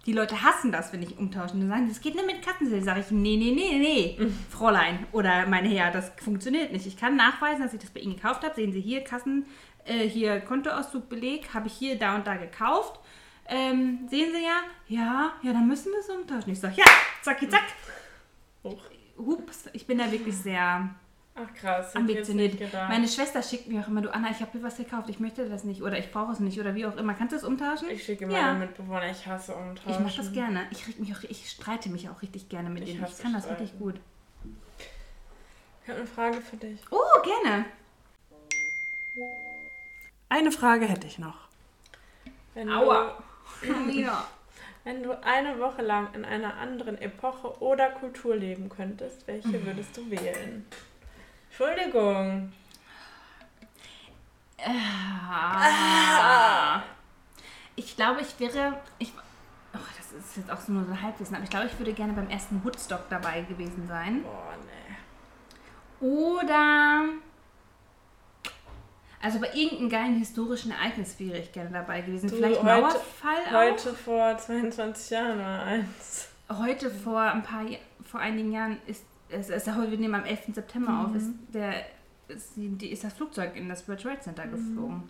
[0.06, 1.54] Die Leute hassen das, wenn ich umtausche.
[1.54, 2.84] Und sagen, das geht nur mit Kartenzettel.
[2.84, 4.38] Sage ich, nee, nee, nee, nee, Mhm.
[4.50, 6.88] Fräulein oder mein Herr, das funktioniert nicht.
[6.88, 8.56] Ich kann nachweisen, dass ich das bei Ihnen gekauft habe.
[8.56, 9.46] Sehen Sie hier Kassen,
[9.86, 13.00] äh, hier Kontoauszug, Beleg, habe ich hier da und da gekauft.
[13.48, 14.62] Ähm, sehen Sie ja?
[14.88, 16.52] Ja, ja, dann müssen wir es umtauschen.
[16.54, 16.86] Ich sage, ja,
[17.24, 17.64] zacki, zack.
[18.64, 18.82] Huch.
[19.18, 20.90] Hups, ich bin da wirklich sehr
[21.36, 22.54] Ach krass, ambitioniert.
[22.60, 22.90] nicht gedacht.
[22.90, 25.48] Meine Schwester schickt mir auch immer, du Anna, ich habe dir was gekauft, ich möchte
[25.48, 27.14] das nicht oder ich brauche es nicht oder wie auch immer.
[27.14, 27.90] Kannst du es umtauschen?
[27.90, 28.42] Ich schicke Ja.
[28.54, 29.92] meine Mitbewohner, ich hasse umtauschen.
[29.92, 30.68] Ich mache das gerne.
[30.72, 33.06] Ich, reg mich auch, ich streite mich auch richtig gerne mit Ich denen.
[33.06, 33.62] Ich kann das Streiten.
[33.64, 33.96] richtig gut.
[35.84, 36.82] Ich habe eine Frage für dich.
[36.92, 37.66] Oh, gerne.
[40.30, 41.48] Eine Frage hätte ich noch.
[42.54, 43.18] Wenn Aua.
[43.62, 44.26] Du, ja.
[44.86, 49.98] wenn du eine Woche lang in einer anderen Epoche oder Kultur leben könntest, welche würdest
[49.98, 50.66] du wählen?
[51.60, 52.54] Entschuldigung.
[54.66, 56.82] Ah.
[57.76, 58.80] Ich glaube, ich wäre.
[58.98, 59.12] Ich,
[59.74, 62.14] oh, das ist jetzt auch so nur so Halbwissen, aber ich glaube, ich würde gerne
[62.14, 64.24] beim ersten Woodstock dabei gewesen sein.
[64.24, 66.08] Boah, nee.
[66.08, 67.04] Oder.
[69.22, 72.30] Also bei irgendeinem geilen historischen Ereignis wäre ich gerne dabei gewesen.
[72.30, 73.52] Du, Vielleicht heute- Mauerfall auch.
[73.52, 76.30] Heute vor 22 Jahren war eins.
[76.50, 77.66] Heute vor ein paar
[78.10, 80.54] vor einigen Jahren ist es ist ja heute, wir nehmen am 11.
[80.54, 81.86] September auf, ist der
[82.28, 85.04] ist, die, ist das Flugzeug in das World Trade Center geflogen.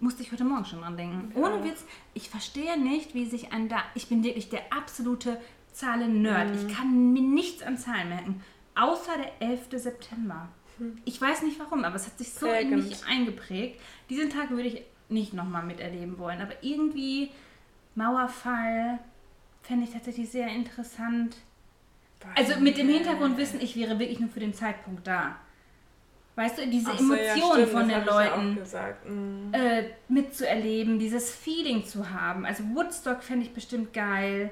[0.00, 1.32] Musste ich heute Morgen schon dran denken.
[1.34, 1.42] Ja.
[1.42, 1.84] Ohne Witz,
[2.14, 3.82] ich verstehe nicht, wie sich ein da.
[3.94, 5.40] Ich bin wirklich der absolute
[5.72, 6.56] Zahlen-Nerd.
[6.56, 8.42] Ich kann mir nichts an Zahlen merken.
[8.74, 9.68] Außer der 11.
[9.72, 10.48] September.
[11.04, 12.88] Ich weiß nicht warum, aber es hat sich so in Prägend.
[12.88, 13.80] mich eingeprägt.
[14.10, 16.40] Diesen Tag würde ich nicht nochmal miterleben wollen.
[16.40, 17.30] Aber irgendwie
[17.94, 18.98] Mauerfall,
[19.62, 21.36] fände ich tatsächlich sehr interessant.
[22.34, 25.36] Also mit dem Hintergrundwissen, ich wäre wirklich nur für den Zeitpunkt da.
[26.36, 28.58] Weißt du, diese so, ja, Emotionen stimmt, von den ja Leuten.
[29.48, 29.54] Mhm.
[29.54, 32.44] äh, mitzuerleben, dieses Feeling zu haben.
[32.44, 34.50] Also Woodstock fände ich bestimmt geil.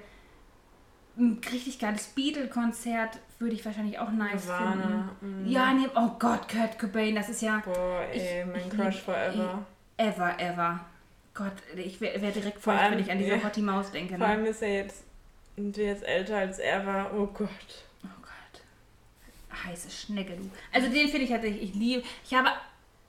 [1.16, 5.42] Ein richtig geiles Beatle-Konzert würde ich wahrscheinlich auch nice Nirvana, finden.
[5.42, 5.48] mhm.
[5.48, 9.00] Ja, nee, oh Gott, Kurt Cobain, das ist ja Boah, ey, ich- mein ich Crush
[9.02, 9.66] forever.
[9.98, 10.80] ever, ever.
[11.34, 13.42] Gott, ich wäre wär direkt Vor feucht, wenn ich an diese ja.
[13.44, 14.16] Hottie Maus denke.
[14.16, 14.26] Vor Ne?
[14.26, 15.04] allem ist er jetzt,
[15.56, 17.14] sind wir jetzt älter als er war.
[17.14, 17.84] Oh Gott.
[18.04, 19.64] Oh Gott.
[19.64, 20.50] Heiße Schnecke, du.
[20.72, 22.02] Also den finde ich tatsächlich, ich liebe.
[22.24, 22.48] Ich habe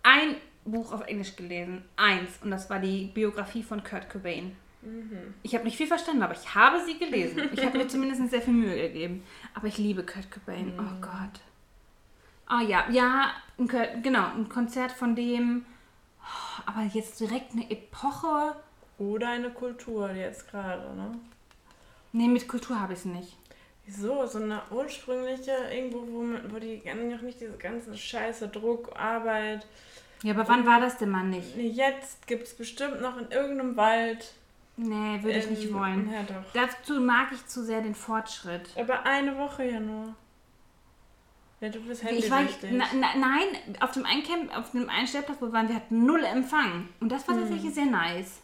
[0.03, 0.35] ein
[0.65, 1.83] Buch auf Englisch gelesen.
[1.95, 2.39] Eins.
[2.41, 4.55] Und das war die Biografie von Kurt Cobain.
[4.81, 5.33] Mhm.
[5.43, 7.49] Ich habe nicht viel verstanden, aber ich habe sie gelesen.
[7.53, 9.23] Ich habe mir zumindest sehr viel Mühe gegeben.
[9.53, 10.73] Aber ich liebe Kurt Cobain.
[10.77, 11.41] Oh Gott.
[12.45, 15.65] Ah ja, ja, ein Kurt, genau, ein Konzert von dem.
[16.21, 18.55] Oh, aber jetzt direkt eine Epoche.
[18.99, 21.17] Oder eine Kultur jetzt gerade, ne?
[22.13, 23.35] Nee, mit Kultur habe ich es nicht.
[23.85, 24.25] Wieso?
[24.25, 29.67] So eine ursprüngliche, irgendwo, wo, wo die noch nicht diese ganze Scheiße, Druck, Arbeit.
[30.21, 31.57] Ja, aber wann war das denn mal nicht?
[31.57, 34.33] Jetzt gibt es bestimmt noch in irgendeinem Wald.
[34.77, 36.09] Nee, würde ich nicht wollen.
[36.09, 36.53] Ja, doch.
[36.53, 38.69] Dazu mag ich zu sehr den Fortschritt.
[38.77, 40.15] Aber eine Woche ja nur.
[41.59, 45.07] Ja, du bist Ich war, na, na, nein, auf dem einen Camp, auf dem einen
[45.07, 46.89] Stellplatz, wo wir waren, wir hatten null Empfang.
[46.99, 48.42] Und das war tatsächlich sehr nice.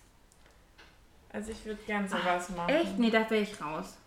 [1.32, 2.74] Also ich würde gern sowas machen.
[2.74, 2.98] Echt?
[2.98, 3.98] Nee, da wäre ich raus.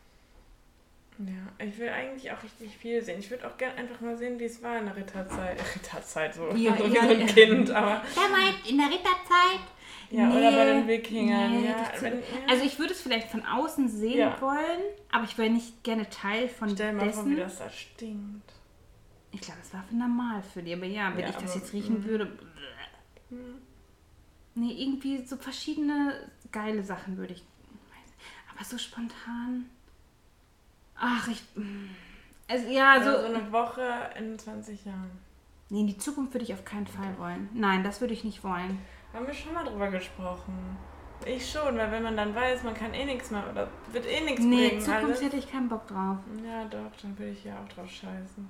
[1.18, 3.20] Ja, ich will eigentlich auch richtig viel sehen.
[3.20, 5.58] Ich würde auch gern einfach mal sehen, wie es war in der Ritterzeit.
[5.76, 7.26] Ritterzeit, so, Ja, so wie so ein ja.
[7.26, 8.02] Kind, aber.
[8.14, 9.60] Damals in der Ritterzeit.
[10.10, 11.62] Ja, Nee, oder bei den Wikingern.
[11.62, 12.24] nee, ja, wenn, ja.
[12.48, 14.40] Also ich würde es vielleicht von außen sehen Ja.
[14.40, 17.48] wollen, aber ich wäre nicht gerne Teil von Stell mal vor, wie dessen.
[17.48, 18.52] das da stinkt.
[19.30, 22.02] Ich glaube, das war für normal für die, aber ja, wenn ich das jetzt riechen
[22.02, 22.04] mm.
[22.04, 22.38] würde.
[24.54, 27.44] Nee, irgendwie so verschiedene geile Sachen würde ich.
[28.54, 29.66] Aber so spontan.
[30.96, 31.42] Ach, ich.
[31.56, 31.88] mm.
[32.48, 33.18] Also ja, Also so.
[33.20, 33.82] so eine Woche
[34.18, 35.10] in 20 Jahren.
[35.70, 37.48] Nee, in die Zukunft würde ich auf keinen Fall wollen.
[37.54, 38.78] Nein, das würde ich nicht wollen.
[39.14, 40.76] Haben wir schon mal drüber gesprochen.
[41.24, 44.20] Ich schon, weil wenn man dann weiß, man kann eh nichts mehr oder wird eh
[44.22, 44.80] nichts Nee, bringen.
[44.82, 45.22] Zukunft alles.
[45.22, 46.18] hätte ich keinen Bock drauf.
[46.44, 48.46] Ja, doch, dann würde ich ja auch drauf scheißen.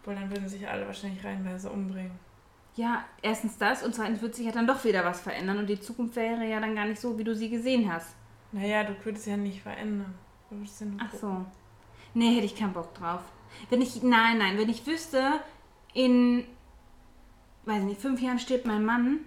[0.00, 2.18] Obwohl, dann würden sich alle wahrscheinlich reihenweise umbringen.
[2.74, 5.80] Ja, erstens das und zweitens wird sich ja dann doch wieder was verändern und die
[5.80, 8.14] Zukunft wäre ja dann gar nicht so, wie du sie gesehen hast.
[8.52, 10.14] Naja, du würdest ja nicht verändern.
[10.48, 11.46] Du würdest ja nur Ach so.
[12.14, 13.20] Nee, hätte ich keinen Bock drauf.
[13.68, 15.40] Wenn ich, nein, nein, wenn ich wüsste,
[15.92, 16.46] in,
[17.64, 19.20] weiß nicht, fünf Jahren stirbt mein Mann,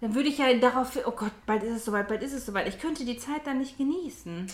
[0.00, 2.68] dann würde ich ja darauf, oh Gott, bald ist es soweit, bald ist es soweit.
[2.68, 4.46] Ich könnte die Zeit dann nicht genießen.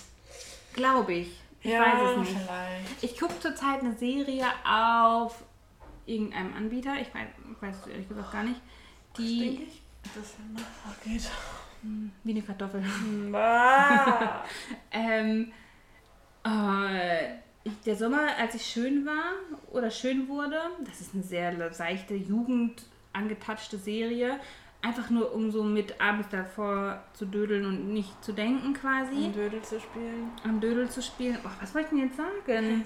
[0.73, 1.41] Glaube ich.
[1.61, 2.31] Ich ja, weiß es nicht.
[2.31, 3.03] vielleicht.
[3.03, 5.43] Ich gucke zurzeit eine Serie auf
[6.07, 8.61] irgendeinem Anbieter, ich weiß, ich weiß es ehrlich gesagt gar nicht,
[9.17, 9.83] die Stinkig?
[10.15, 11.31] Das ja noch geht.
[12.25, 12.85] wie eine Kartoffel.
[13.31, 14.45] Bah.
[14.93, 15.53] Ähm,
[16.45, 17.35] äh,
[17.65, 19.33] ich, der Sommer, als ich schön war
[19.73, 24.39] oder schön wurde, das ist eine sehr seichte, Jugend angetatschte Serie.
[24.85, 29.15] Einfach nur, um so mit abends davor zu dödeln und nicht zu denken quasi.
[29.15, 30.31] um Dödel zu spielen.
[30.45, 31.39] Am Dödel zu spielen.
[31.43, 32.85] Oh, was wollte ich denn jetzt sagen?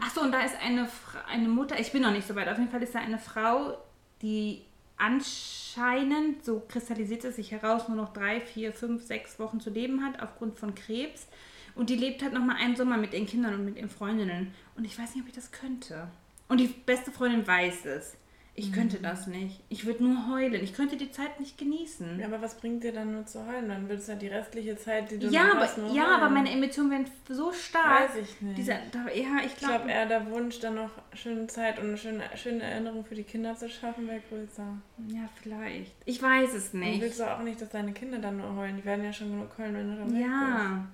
[0.00, 2.58] Achso, und da ist eine, Fra- eine Mutter, ich bin noch nicht so weit, auf
[2.58, 3.76] jeden Fall ist da eine Frau,
[4.22, 4.62] die
[4.96, 10.04] anscheinend, so kristallisiert es sich heraus, nur noch drei, vier, fünf, sechs Wochen zu leben
[10.04, 11.26] hat aufgrund von Krebs.
[11.74, 14.52] Und die lebt halt nochmal einen Sommer mit ihren Kindern und mit ihren Freundinnen.
[14.76, 16.08] Und ich weiß nicht, ob ich das könnte.
[16.48, 18.16] Und die beste Freundin weiß es.
[18.56, 19.60] Ich könnte das nicht.
[19.70, 20.62] Ich würde nur heulen.
[20.62, 22.18] Ich könnte die Zeit nicht genießen.
[22.18, 23.68] Ja, aber was bringt dir dann nur zu heulen?
[23.68, 26.14] Dann willst du ja die restliche Zeit, die du Ja, aber, hast, nur ja, heulen.
[26.20, 28.10] aber meine Emotionen wären so stark.
[28.10, 28.58] Weiß ich nicht.
[28.58, 29.90] Dieser, da, ja, ich ich glaube, glaube.
[29.92, 33.56] eher der Wunsch, dann noch schöne Zeit und eine schöne, schöne Erinnerung für die Kinder
[33.56, 34.66] zu schaffen, wäre größer.
[35.08, 35.94] Ja, vielleicht.
[36.04, 37.00] Ich weiß es Und nicht.
[37.00, 38.76] willst du auch nicht, dass deine Kinder dann nur heulen?
[38.76, 40.20] Die werden ja schon genug heulen, wenn du dann bist.
[40.20, 40.84] Ja.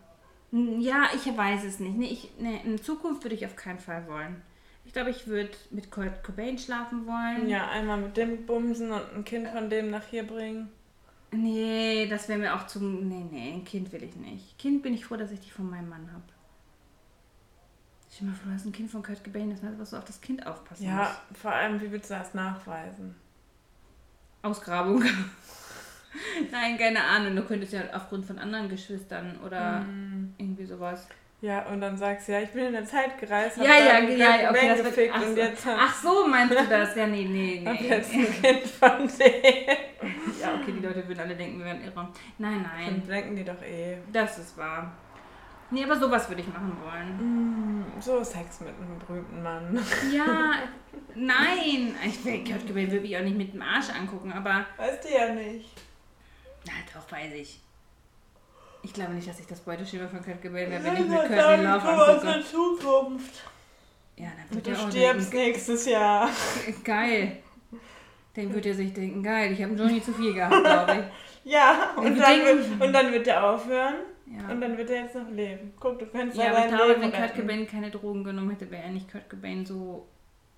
[0.52, 1.96] N- Ja, ich weiß es nicht.
[1.96, 4.42] Nee, ich, nee, in Zukunft würde ich auf keinen Fall wollen.
[4.96, 7.50] Ich glaube, ich würde mit Kurt Cobain schlafen wollen.
[7.50, 10.70] Ja, einmal mit dem bumsen und ein Kind von dem nach hier bringen.
[11.32, 12.82] Nee, das wäre mir auch zu.
[12.82, 14.58] Nee, nee, ein Kind will ich nicht.
[14.58, 16.22] Kind bin ich froh, dass ich die von meinem Mann habe.
[18.10, 19.98] Stell dir mal vor, du hast ein Kind von Kurt Cobain, das heißt, was du
[19.98, 23.08] auf das Kind aufpassen Ja, vor allem, wie willst du das nachweisen?
[23.08, 24.60] musst.
[24.60, 25.04] Ausgrabung.
[26.50, 27.36] Nein, keine Ahnung.
[27.36, 30.32] Du könntest ja aufgrund von anderen Geschwistern oder Mhm.
[30.38, 31.06] irgendwie sowas.
[31.42, 33.98] Ja, und dann sagst du, ja, ich bin in der Zeit gereist, hab Ja, ja,
[34.00, 36.96] ja, ja, okay, das wird, ach, und jetzt hab, ach so, meinst du das?
[36.96, 37.88] Ja, nee, nee, hab nee.
[37.88, 40.40] jetzt ein Kind von dem.
[40.40, 42.08] Ja, okay, die Leute würden alle denken, wir wären irre.
[42.38, 43.98] Nein, Dann nein, denken die doch eh.
[44.10, 44.92] das ist wahr.
[45.70, 47.80] Nee, aber sowas würde ich machen wollen.
[47.80, 49.78] Mm, so Sex mit einem berühmten Mann.
[50.12, 50.52] Ja,
[51.14, 51.94] nein.
[52.04, 55.70] Ich würde ich auch nicht mit dem Arsch angucken, aber Weißt du ja nicht.
[56.64, 57.65] na doch, weiß ich.
[58.86, 61.64] Ich glaube nicht, dass ich das Beuteschema von Kurt Cobain wäre, wenn ich mir Courtney
[61.64, 62.44] Love angucke.
[62.44, 63.42] Zukunft.
[64.16, 66.30] Ja, dann Und wird du er auch stirbst denken, nächstes Jahr.
[66.84, 67.38] geil.
[68.34, 71.10] Dann wird er sich denken, geil, ich habe Johnny zu viel gehabt, glaube
[71.44, 73.94] Ja, und dann, wird, und dann wird er aufhören
[74.26, 74.36] ich.
[74.36, 74.48] Ja.
[74.50, 75.72] und dann wird er jetzt noch leben.
[75.80, 77.34] Guck, du kannst Ja, ja aber ich glaube, wenn Kurt.
[77.34, 80.06] Cobain keine Drogen genommen hätte, wäre er nicht Kurt Cobain so.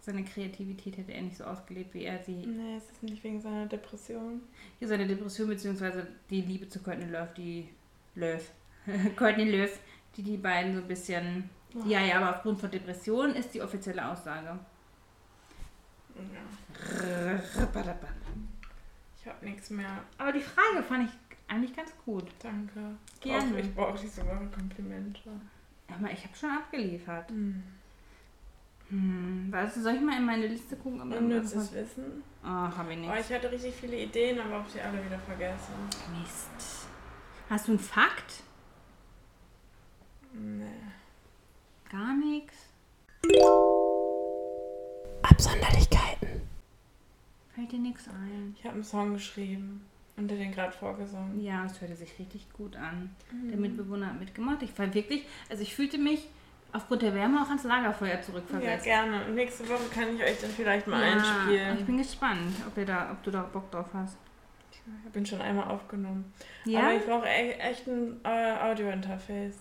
[0.00, 2.46] Seine Kreativität hätte er nicht so ausgelebt, wie er sie.
[2.46, 4.42] Nee, es ist nicht wegen seiner Depression.
[4.80, 6.02] Ja, seine Depression bzw.
[6.30, 7.68] die Liebe zu Courtney Love, die
[8.18, 8.42] Löw.
[9.16, 9.70] Courtney Löw,
[10.16, 11.48] die die beiden so ein bisschen.
[11.86, 14.58] Ja, ja, aber aufgrund von Depression ist die offizielle Aussage.
[16.16, 17.38] Ja,
[19.20, 20.02] ich hab nichts mehr.
[20.16, 21.14] Aber die Frage fand ich
[21.48, 22.24] eigentlich ganz gut.
[22.42, 22.96] Danke.
[23.20, 23.60] Gerne.
[23.60, 25.30] Ich brauche diese Woche Komplimente.
[25.88, 27.30] Aber ich habe schon abgeliefert.
[27.30, 27.62] Hm.
[28.90, 31.00] Hm, was, soll ich mal in meine Liste gucken?
[31.02, 32.22] ob Unnützes Wissen.
[32.42, 33.30] Ach, habe ich Oh, nicht.
[33.30, 35.74] ich hatte richtig viele Ideen, aber hab sie alle wieder vergessen.
[36.18, 36.87] Mist.
[37.50, 38.42] Hast du einen Fakt?
[40.32, 40.64] Nee.
[41.90, 42.54] Gar nichts.
[45.22, 46.42] Absonderlichkeiten.
[47.54, 48.54] Fällt dir nichts ein?
[48.58, 49.84] Ich habe einen Song geschrieben
[50.16, 51.42] und dir den gerade vorgesungen.
[51.42, 53.14] Ja, es hörte sich richtig gut an.
[53.32, 53.48] Mhm.
[53.50, 54.62] Der Mitbewohner hat mitgemacht.
[54.62, 56.28] Ich war wirklich, also ich fühlte mich
[56.72, 58.84] aufgrund der Wärme auch ans Lagerfeuer Ja, zurückversetzt.
[58.84, 59.24] gerne.
[59.24, 61.78] Und nächste Woche kann ich euch dann vielleicht mal Ja, einspielen.
[61.78, 64.16] Ich bin gespannt, ob, ihr da, ob du da Bock drauf hast.
[65.06, 66.32] Ich bin schon einmal aufgenommen.
[66.64, 66.80] Ja?
[66.80, 69.56] Aber ich brauche echt ein äh, Audio-Interface.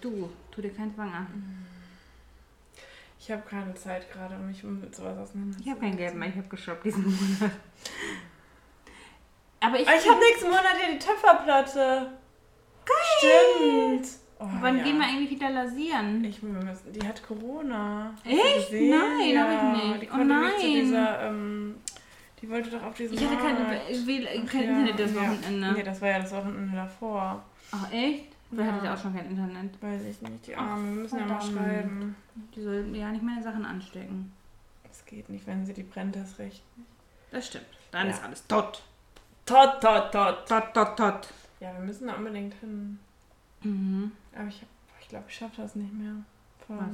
[0.00, 1.66] du, tu dir keinen Zwang an.
[3.18, 5.62] Ich habe keine Zeit gerade, um mich mit sowas auseinanderzusetzen.
[5.64, 7.50] Ich habe kein Geld mehr, ich habe geshoppt diesen Monat.
[9.60, 9.82] Aber ich.
[9.82, 12.12] Ich habe nächsten Monat ja die Töpferplatte.
[12.84, 13.98] Geil!
[13.98, 14.08] Stimmt.
[14.38, 14.84] Oh, Wann ja.
[14.84, 16.22] gehen wir eigentlich wieder lasieren?
[16.24, 18.14] Ich, müssen, die hat Corona.
[18.22, 18.72] Hast Echt?
[18.72, 20.02] Nein, ja, hab ich nicht.
[20.02, 20.74] Die Oh konnte nicht zu nein.
[20.74, 21.74] dieser, ähm,
[22.40, 24.06] die wollte doch auf diesen Ich hatte keine, Markt.
[24.06, 25.20] will- Ach kein ja, Internet das ja.
[25.22, 25.72] Wochenende.
[25.72, 27.44] Nee, das war ja das Wochenende davor.
[27.72, 28.26] Ach echt?
[28.50, 28.72] Wer Ja.
[28.72, 29.82] hatte ja auch schon kein Internet?
[29.82, 30.94] Weiß ich nicht, die Ach, Arme.
[30.94, 32.14] Wir müssen ja mal schreiben.
[32.54, 34.32] Die sollten ja nicht meine Sachen anstecken.
[34.84, 36.62] Das geht nicht, wenn sie die brennt, das recht.
[37.32, 37.66] Das stimmt.
[37.90, 38.12] Dann Ja.
[38.12, 38.82] ist alles tot.
[39.44, 40.46] Tot, tot, tot.
[40.48, 41.28] Tot, tot, tot.
[41.60, 42.98] Ja, wir müssen da unbedingt hin.
[43.62, 44.12] Mhm.
[44.34, 44.62] Aber ich,
[45.00, 46.12] ich glaube, ich schaffe das nicht mehr.
[46.66, 46.86] Von Was?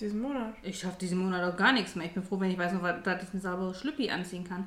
[0.00, 0.54] Diesem Monat.
[0.62, 2.06] Ich schaffe diesen Monat auch gar nichts mehr.
[2.06, 4.66] Ich bin froh, wenn ich weiß noch, dass ich eine saubere Schlüppi anziehen kann.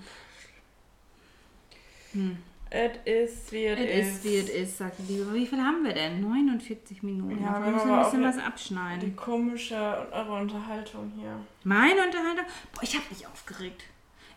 [2.14, 2.38] Hm.
[2.72, 4.16] It is wie it Es is.
[4.16, 5.22] ist, wie es ist, sagte die.
[5.22, 6.22] Aber wie viel haben wir denn?
[6.22, 7.44] 49 Minuten.
[7.44, 9.16] Ja, wir müssen ein bisschen was Die abschneiden.
[9.16, 11.40] komische und eure Unterhaltung hier.
[11.64, 12.46] Meine Unterhaltung?
[12.74, 13.84] Boah, ich habe mich aufgeregt.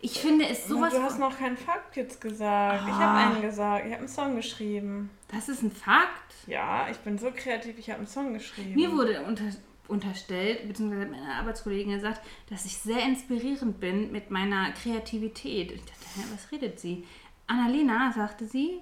[0.03, 2.85] Ich finde es sowas du hast noch keinen Fakt jetzt gesagt.
[2.87, 2.99] Ich Ah.
[2.99, 3.87] habe einen gesagt.
[3.87, 5.09] Ich habe einen Song geschrieben.
[5.29, 6.35] Das ist ein Fakt.
[6.47, 7.79] Ja, ich bin so kreativ.
[7.79, 8.75] Ich habe einen Song geschrieben.
[8.75, 9.45] Mir wurde unter,
[9.89, 12.21] unterstellt, beziehungsweise meine Arbeitskollegin gesagt,
[12.51, 15.73] dass ich sehr inspirierend bin mit meiner Kreativität.
[15.73, 17.07] Ich dachte, was redet sie?
[17.47, 18.81] Annalena, sagte sie,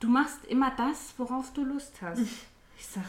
[0.00, 2.20] du machst immer das, worauf du Lust hast.
[2.78, 3.04] Ich sag,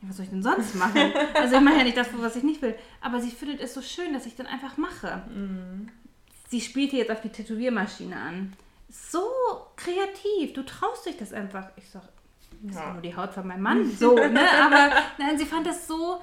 [0.00, 1.12] ja, was soll ich denn sonst machen?
[1.34, 2.74] Also ich mache ja nicht das, was ich nicht will.
[3.00, 5.22] Aber sie findet es so schön, dass ich dann einfach mache.
[5.32, 5.88] Mhm.
[6.48, 8.52] Sie spielte jetzt auf die Tätowiermaschine an.
[8.90, 9.22] So
[9.76, 11.70] kreativ, du traust dich das einfach.
[11.76, 12.02] Ich sag,
[12.62, 12.92] das ist Ja.
[12.92, 13.90] nur die Haut von meinem Mann.
[13.98, 14.40] So, ne?
[14.62, 16.20] Aber nein, sie fand das so,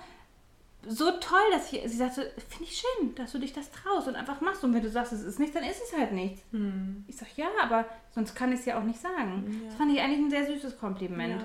[0.87, 4.15] so toll, dass ich, sie sagte, finde ich schön, dass du dich das traust und
[4.15, 4.63] einfach machst.
[4.63, 6.41] Und wenn du sagst, es ist nichts, dann ist es halt nichts.
[6.51, 7.03] Hm.
[7.07, 9.43] Ich sag, ja, aber sonst kann ich es ja auch nicht sagen.
[9.61, 9.67] Ja.
[9.67, 11.43] Das fand ich eigentlich ein sehr süßes Kompliment.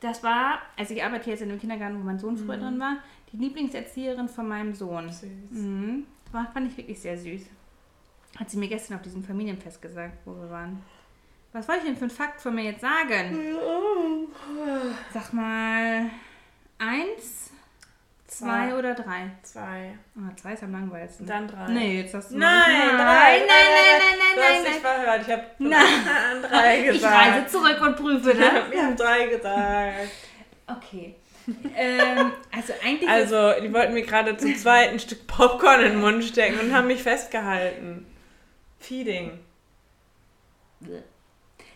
[0.00, 2.96] Das war, also ich arbeite jetzt in einem Kindergarten, wo mein Sohn früher drin war,
[3.32, 5.06] die Lieblingserzieherin von meinem Sohn.
[5.06, 5.30] Ja, süß.
[5.50, 6.06] Mhm.
[6.26, 7.42] Das war, fand ich wirklich sehr süß.
[8.38, 10.82] Hat sie mir gestern auf diesem Familienfest gesagt, wo wir waren.
[11.54, 13.56] Was wollte ich denn für einen Fakt von mir jetzt sagen?
[15.12, 16.10] Sag mal,
[16.78, 17.50] eins,
[18.26, 18.74] zwei Zwei.
[18.74, 19.30] oder drei?
[19.44, 19.96] Zwei.
[20.16, 21.26] Ah, zwei ist am langweiligsten.
[21.26, 21.68] Dann drei.
[21.68, 23.38] Nee, jetzt hast du Nein, noch- drei.
[23.38, 25.22] Nein, nein, nein, nein, Du nein, hast nein, dich verhört.
[25.22, 26.42] Ich habe Nein.
[26.50, 27.14] drei Ich gesagt.
[27.36, 28.70] reise zurück und prüfe das.
[28.72, 30.08] Wir haben drei gesagt.
[30.66, 31.14] Okay.
[31.76, 33.08] ähm, also eigentlich.
[33.08, 36.88] Also, die wollten mir gerade zum zweiten Stück Popcorn in den Mund stecken und haben
[36.88, 38.06] mich festgehalten.
[38.80, 39.38] Feeding.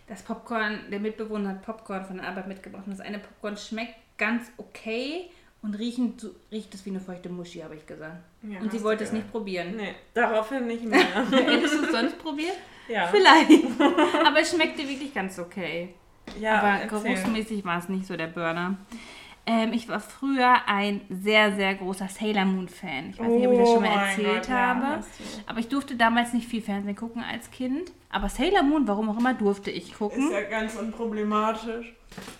[0.09, 2.85] Das Popcorn, der Mitbewohner hat Popcorn von der Arbeit mitgebracht.
[2.87, 5.31] Und das eine Popcorn schmeckt ganz okay
[5.63, 8.17] und riechen, so- riecht es wie eine feuchte Muschi, habe ich gesagt.
[8.43, 9.77] Ja, und sie wollte es nicht probieren.
[9.77, 11.01] Nee, daraufhin nicht mehr.
[11.31, 12.57] Hättest du es sonst probiert?
[12.89, 13.07] ja.
[13.09, 13.51] Vielleicht.
[14.25, 15.95] Aber es schmeckte wirklich ganz okay.
[16.41, 16.89] ja Aber erzähl.
[17.03, 18.77] geruchsmäßig war es nicht so der Burner.
[19.51, 23.11] Ähm, ich war früher ein sehr, sehr großer Sailor Moon Fan.
[23.11, 25.01] Ich weiß nicht, ob ich das schon mal Oh erzählt Gott, ja, habe.
[25.03, 25.25] du.
[25.47, 27.91] Aber ich durfte damals nicht viel Fernsehen gucken als Kind.
[28.11, 30.25] Aber Sailor Moon, warum auch immer, durfte ich gucken.
[30.27, 31.95] Ist ja ganz unproblematisch.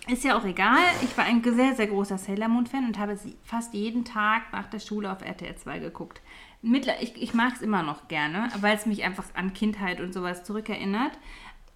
[0.07, 0.77] Ist ja auch egal.
[1.01, 4.69] Ich war ein sehr, sehr großer Sailor Moon-Fan und habe sie fast jeden Tag nach
[4.69, 6.21] der Schule auf RTL 2 geguckt.
[6.61, 10.13] Mittler, ich ich mag es immer noch gerne, weil es mich einfach an Kindheit und
[10.13, 11.11] sowas zurückerinnert.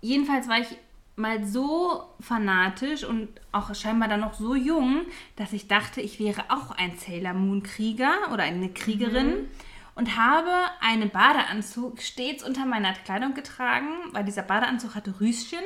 [0.02, 0.78] Jedenfalls war ich
[1.16, 5.06] mal so fanatisch und auch scheinbar dann noch so jung,
[5.36, 9.28] dass ich dachte, ich wäre auch ein Sailor Moon Krieger oder eine Kriegerin.
[9.28, 9.50] Mhm.
[9.96, 10.50] Und habe
[10.82, 15.60] einen Badeanzug stets unter meiner Kleidung getragen, weil dieser Badeanzug hatte Rüschen.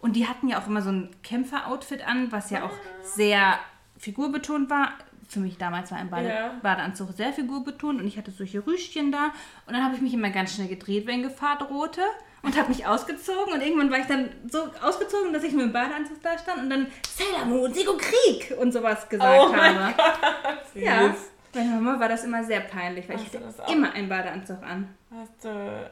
[0.00, 3.58] Und die hatten ja auch immer so ein Kämpfer-Outfit an, was ja auch sehr
[3.96, 4.92] figurbetont war.
[5.28, 6.54] Für mich damals war ein Bade Ja.
[6.62, 9.32] Badeanzug sehr figurbetont und ich hatte solche Rüschchen da.
[9.66, 12.02] Und dann habe ich mich immer ganz schnell gedreht, wenn Gefahr drohte.
[12.42, 15.72] Und habe mich ausgezogen und irgendwann war ich dann so ausgezogen, dass ich mit dem
[15.72, 19.94] Badeanzug da stand und dann Sailor Moon, Sieg und Krieg und sowas gesagt Oh habe.
[20.72, 20.82] Süß.
[20.82, 21.14] Ja,
[21.54, 24.62] meiner Mama war das immer sehr peinlich, weil ich Hast du hatte immer einen Badeanzug
[24.62, 24.88] an.
[25.10, 25.90] Hast du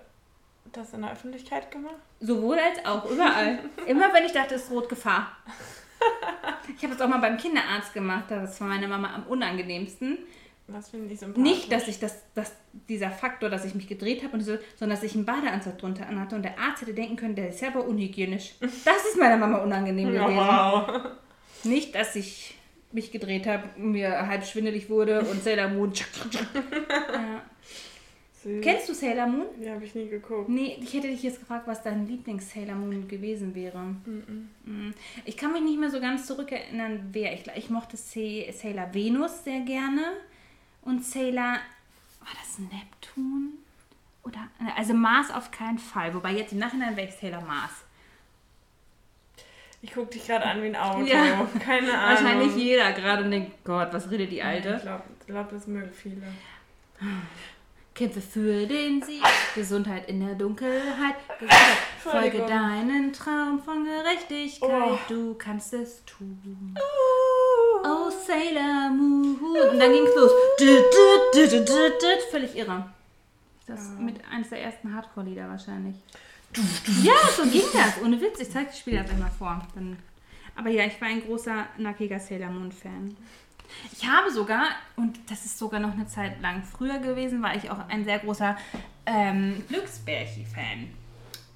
[0.72, 1.96] das in der Öffentlichkeit gemacht?
[2.20, 3.58] Sowohl als auch, überall.
[3.86, 5.36] immer wenn ich dachte, es droht Gefahr.
[6.76, 10.18] Ich habe das auch mal beim Kinderarzt gemacht, das war meine Mama am unangenehmsten.
[10.70, 11.42] Was finde ich sympathisch?
[11.50, 12.52] Nicht, dass ich das, dass
[12.88, 16.06] dieser Faktor, dass ich mich gedreht habe und so, sondern dass ich einen Badeanzug drunter
[16.06, 18.54] anhatte und der Arzt hätte denken können, der ist ja aber unhygienisch.
[18.60, 20.38] Das ist meiner Mama unangenehm Ja, gewesen.
[20.38, 21.10] wow.
[21.64, 22.54] Nicht, dass ich
[22.92, 25.92] mich gedreht habe, mir halb schwindelig wurde und Sailor Moon.
[27.12, 27.42] ja.
[28.62, 29.46] Kennst du Sailor Moon?
[29.60, 30.48] Die habe ich nie geguckt.
[30.48, 33.78] Nee, ich hätte dich jetzt gefragt, was dein Lieblings-Sailor Moon gewesen wäre.
[34.06, 34.48] Mhm.
[34.64, 34.94] Mm.
[35.24, 37.34] Ich kann mich nicht mehr so ganz zurückerinnern, wer.
[37.34, 40.02] Ich, ich mochte Sa- Sailor Venus sehr gerne.
[40.88, 41.58] Und Sailor.
[42.20, 43.52] War das Neptun?
[44.24, 44.48] Oder.
[44.76, 46.12] Also Mars auf keinen Fall.
[46.14, 47.72] Wobei jetzt im Nachhinein wäre ich Sailor Mars.
[49.80, 51.04] Ich gucke dich gerade an wie ein Auto.
[51.04, 51.46] Ja.
[51.64, 52.24] Keine Ahnung.
[52.24, 54.78] Wahrscheinlich jeder gerade und denkt, Gott, was redet die Ich Alte?
[54.82, 56.22] glaube, glaub, das mögen viele.
[57.94, 59.22] Kämpfe für den Sieg,
[59.54, 64.98] Gesundheit in der Dunkelheit, Gesundheit, folge deinen Traum von Gerechtigkeit, Oh.
[65.08, 66.76] du kannst es tun.
[66.76, 67.47] Oh,
[68.28, 69.36] Sailor Moon.
[69.70, 70.30] Und dann los.
[70.60, 70.66] Dü,
[71.34, 72.30] dü, dü.
[72.30, 72.84] Völlig irre.
[73.66, 75.96] Das ist mit eines der ersten Hardcore-Lieder wahrscheinlich.
[77.02, 78.02] Ja, so ging das.
[78.02, 78.40] Ohne Witz.
[78.40, 79.66] Ich zeig das Spiel jetzt einmal vor.
[79.74, 79.98] Dann.
[80.56, 83.16] Aber ja, ich war ein großer, nackiger Sailor Moon-Fan.
[83.92, 84.64] Ich habe sogar,
[84.96, 88.18] und das ist sogar noch eine Zeit lang früher gewesen, war ich auch ein sehr
[88.18, 88.56] großer
[89.04, 90.88] ähm, Glücksbärchi-Fan.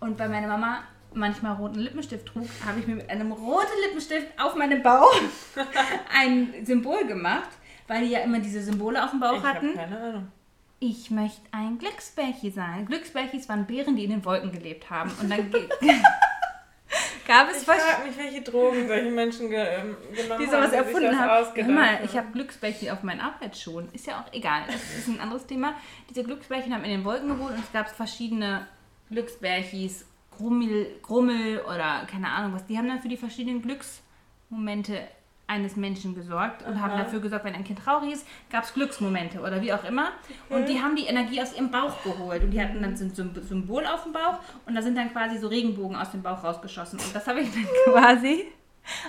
[0.01, 0.83] Und weil meine Mama
[1.14, 5.14] manchmal roten Lippenstift trug, habe ich mir mit einem roten Lippenstift auf meinem Bauch
[6.14, 7.50] ein Symbol gemacht,
[7.88, 9.74] weil die ja immer diese Symbole auf dem Bauch Ich habe hatten.
[9.74, 10.32] keine Ahnung.
[10.80, 12.86] Ich möchte ein Glücksbärchi sein.
[12.86, 15.12] Glücksbärchis waren Bären, die in den Wolken gelebt haben.
[15.20, 15.48] Und dann
[17.26, 20.70] gab es Ich frage mich, welche Drogen solche Menschen ge ähm, genommen die haben, sowas
[20.70, 21.46] sich erfunden haben.
[21.54, 22.04] Hör mal, haben.
[22.04, 23.88] ich habe Glücksbärchen auf meinen Arbeitsschuhen.
[23.92, 24.62] Ist ja auch egal.
[24.66, 25.74] Das ist ein anderes Thema.
[26.10, 28.66] Diese Glücksbärchen haben in den Wolken gewohnt und es gab verschiedene
[29.10, 30.04] Glücksbärchis,
[30.37, 32.66] Grummel, Grummel oder keine Ahnung was.
[32.66, 35.01] Die haben dann für die verschiedenen Glücksmomente
[35.47, 37.03] eines Menschen gesorgt und haben Aha.
[37.03, 40.12] dafür gesorgt, wenn ein Kind traurig ist, gab es Glücksmomente oder wie auch immer.
[40.49, 42.43] Und die haben die Energie aus ihrem Bauch geholt.
[42.45, 45.12] Und die hatten dann so ein Sym- Symbol auf dem Bauch und da sind dann
[45.12, 46.99] quasi so Regenbogen aus dem Bauch rausgeschossen.
[46.99, 48.47] Und das habe ich dann quasi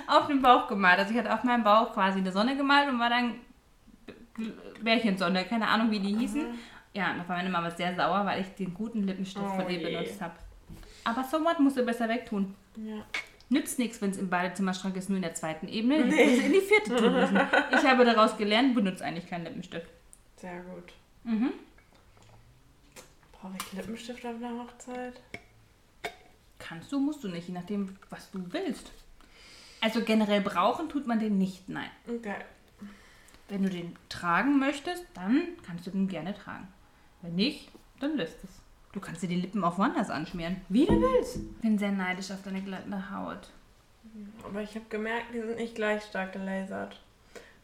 [0.06, 0.98] auf dem Bauch gemalt.
[0.98, 3.36] Also ich hatte auf meinem Bauch quasi eine Sonne gemalt und war dann
[4.82, 6.44] Bärchensonne, keine Ahnung wie die hießen.
[6.92, 9.82] Ja, da war meine Mama sehr sauer, weil ich den guten Lippenstift Oh von ihr
[9.82, 10.34] benutzt habe.
[11.04, 12.54] Aber so what musst du besser wegtun.
[12.76, 13.04] Ja.
[13.50, 15.96] Nützt nichts, wenn es im Badezimmerschrank ist, nur in der zweiten Ebene.
[15.96, 17.40] Es in die vierte tun müssen.
[17.72, 19.86] Ich habe daraus gelernt, benutze eigentlich keinen Lippenstift.
[20.36, 20.92] Sehr gut.
[21.24, 21.52] Mhm.
[23.32, 25.20] Brauche ich Lippenstift auf einer Hochzeit?
[26.58, 28.90] Kannst du, musst du nicht, je nachdem, was du willst.
[29.82, 31.90] Also generell brauchen tut man den nicht, nein.
[32.08, 32.36] Okay.
[33.48, 36.66] Wenn du den tragen möchtest, dann kannst du den gerne tragen.
[37.20, 38.50] Wenn nicht, dann lässt es.
[38.94, 41.60] Du kannst dir die Lippen auch woanders anschmieren, wie du willst.
[41.60, 43.50] Bin sehr neidisch auf deine glatte Haut.
[44.44, 47.00] Aber ich habe gemerkt, die sind nicht gleich stark gelasert.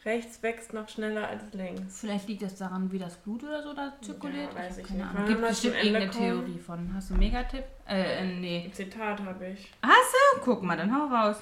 [0.05, 2.01] Rechts wächst noch schneller als links.
[2.01, 4.53] Vielleicht liegt das daran, wie das Blut oder so da zirkuliert.
[4.55, 5.15] Ja, weiß hab ich keine nicht.
[5.15, 5.29] Ahnung.
[5.29, 6.47] Gibt wir bestimmt irgendeine kommen?
[6.47, 6.95] Theorie von.
[6.95, 7.65] Hast du einen Megatipp?
[7.87, 8.71] Äh, äh, nee.
[8.73, 9.71] Zitat habe ich.
[9.83, 10.41] Hast du?
[10.43, 11.37] Guck mal, dann hau raus.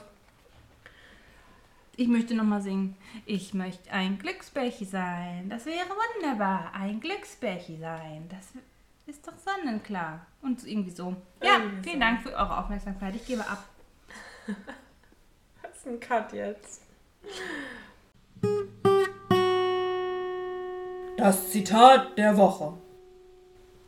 [1.96, 2.94] Ich möchte nochmal singen.
[3.24, 5.48] Ich möchte ein Glücksbärchi sein.
[5.48, 6.72] Das wäre wunderbar.
[6.74, 8.28] Ein Glücksbärchi sein.
[8.28, 8.52] Das
[9.08, 10.26] ist doch sonnenklar.
[10.42, 11.16] Und irgendwie so.
[11.42, 12.00] Ja, Irgendwie vielen so.
[12.00, 13.14] Dank für eure Aufmerksamkeit.
[13.16, 13.64] Ich gebe ab.
[15.62, 16.82] Das ist ein Cut jetzt.
[21.16, 22.74] Das Zitat der Woche.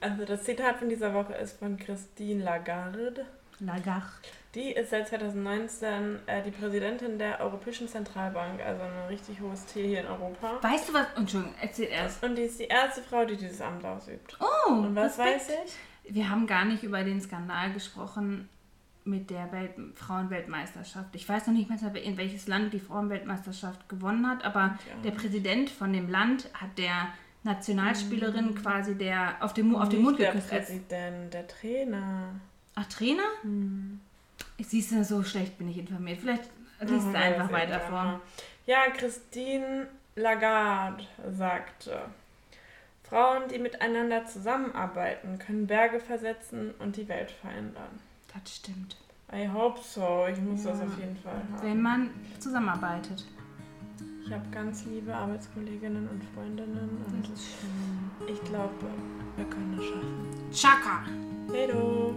[0.01, 3.27] Also das Zitat von dieser Woche ist von Christine Lagarde.
[3.61, 4.13] Lagach.
[4.55, 9.87] Die ist seit 2019 äh, die Präsidentin der Europäischen Zentralbank, also ein richtig hohes Tier
[9.87, 10.59] hier in Europa.
[10.63, 11.07] Weißt du was?
[11.17, 12.23] Entschuldigung, erzähl erst.
[12.25, 14.37] Und die ist die erste Frau, die dieses Amt ausübt.
[14.41, 15.49] Oh, Und was Respekt.
[15.49, 15.49] weiß
[16.05, 16.15] ich?
[16.15, 18.49] Wir haben gar nicht über den Skandal gesprochen
[19.05, 21.15] mit der Welt Frauenweltmeisterschaft.
[21.15, 25.03] Ich weiß noch nicht mehr, in welches Land die Frauenweltmeisterschaft gewonnen hat, aber Ja.
[25.05, 27.09] der Präsident von dem Land hat der
[27.45, 30.53] Nationalspielerin quasi der auf den, auf den Mund der geküsst.
[30.53, 32.35] Als, Präsident, der Trainer.
[32.75, 33.23] Ach, Trainer?
[34.59, 36.19] Siehst du, so schlecht bin ich informiert.
[36.21, 36.45] Vielleicht
[36.81, 38.21] liest du Machen wir einfach das weiter vor.
[38.67, 42.01] Ja, Christine Lagarde sagte,
[43.05, 47.99] Frauen, die miteinander zusammenarbeiten, können Berge versetzen und die Welt verändern.
[48.33, 48.97] Das stimmt.
[49.33, 50.27] I hope so.
[50.31, 50.85] Ich muss das Ja.
[50.85, 51.63] auf jeden Fall haben.
[51.63, 53.25] Wenn man zusammenarbeitet.
[54.25, 58.29] Ich habe ganz liebe Arbeitskolleginnen und Freundinnen und ist schön.
[58.33, 58.75] ich glaube,
[59.37, 60.51] wir können das schaffen.
[60.53, 61.30] Chaka!
[61.53, 62.15] Hej då!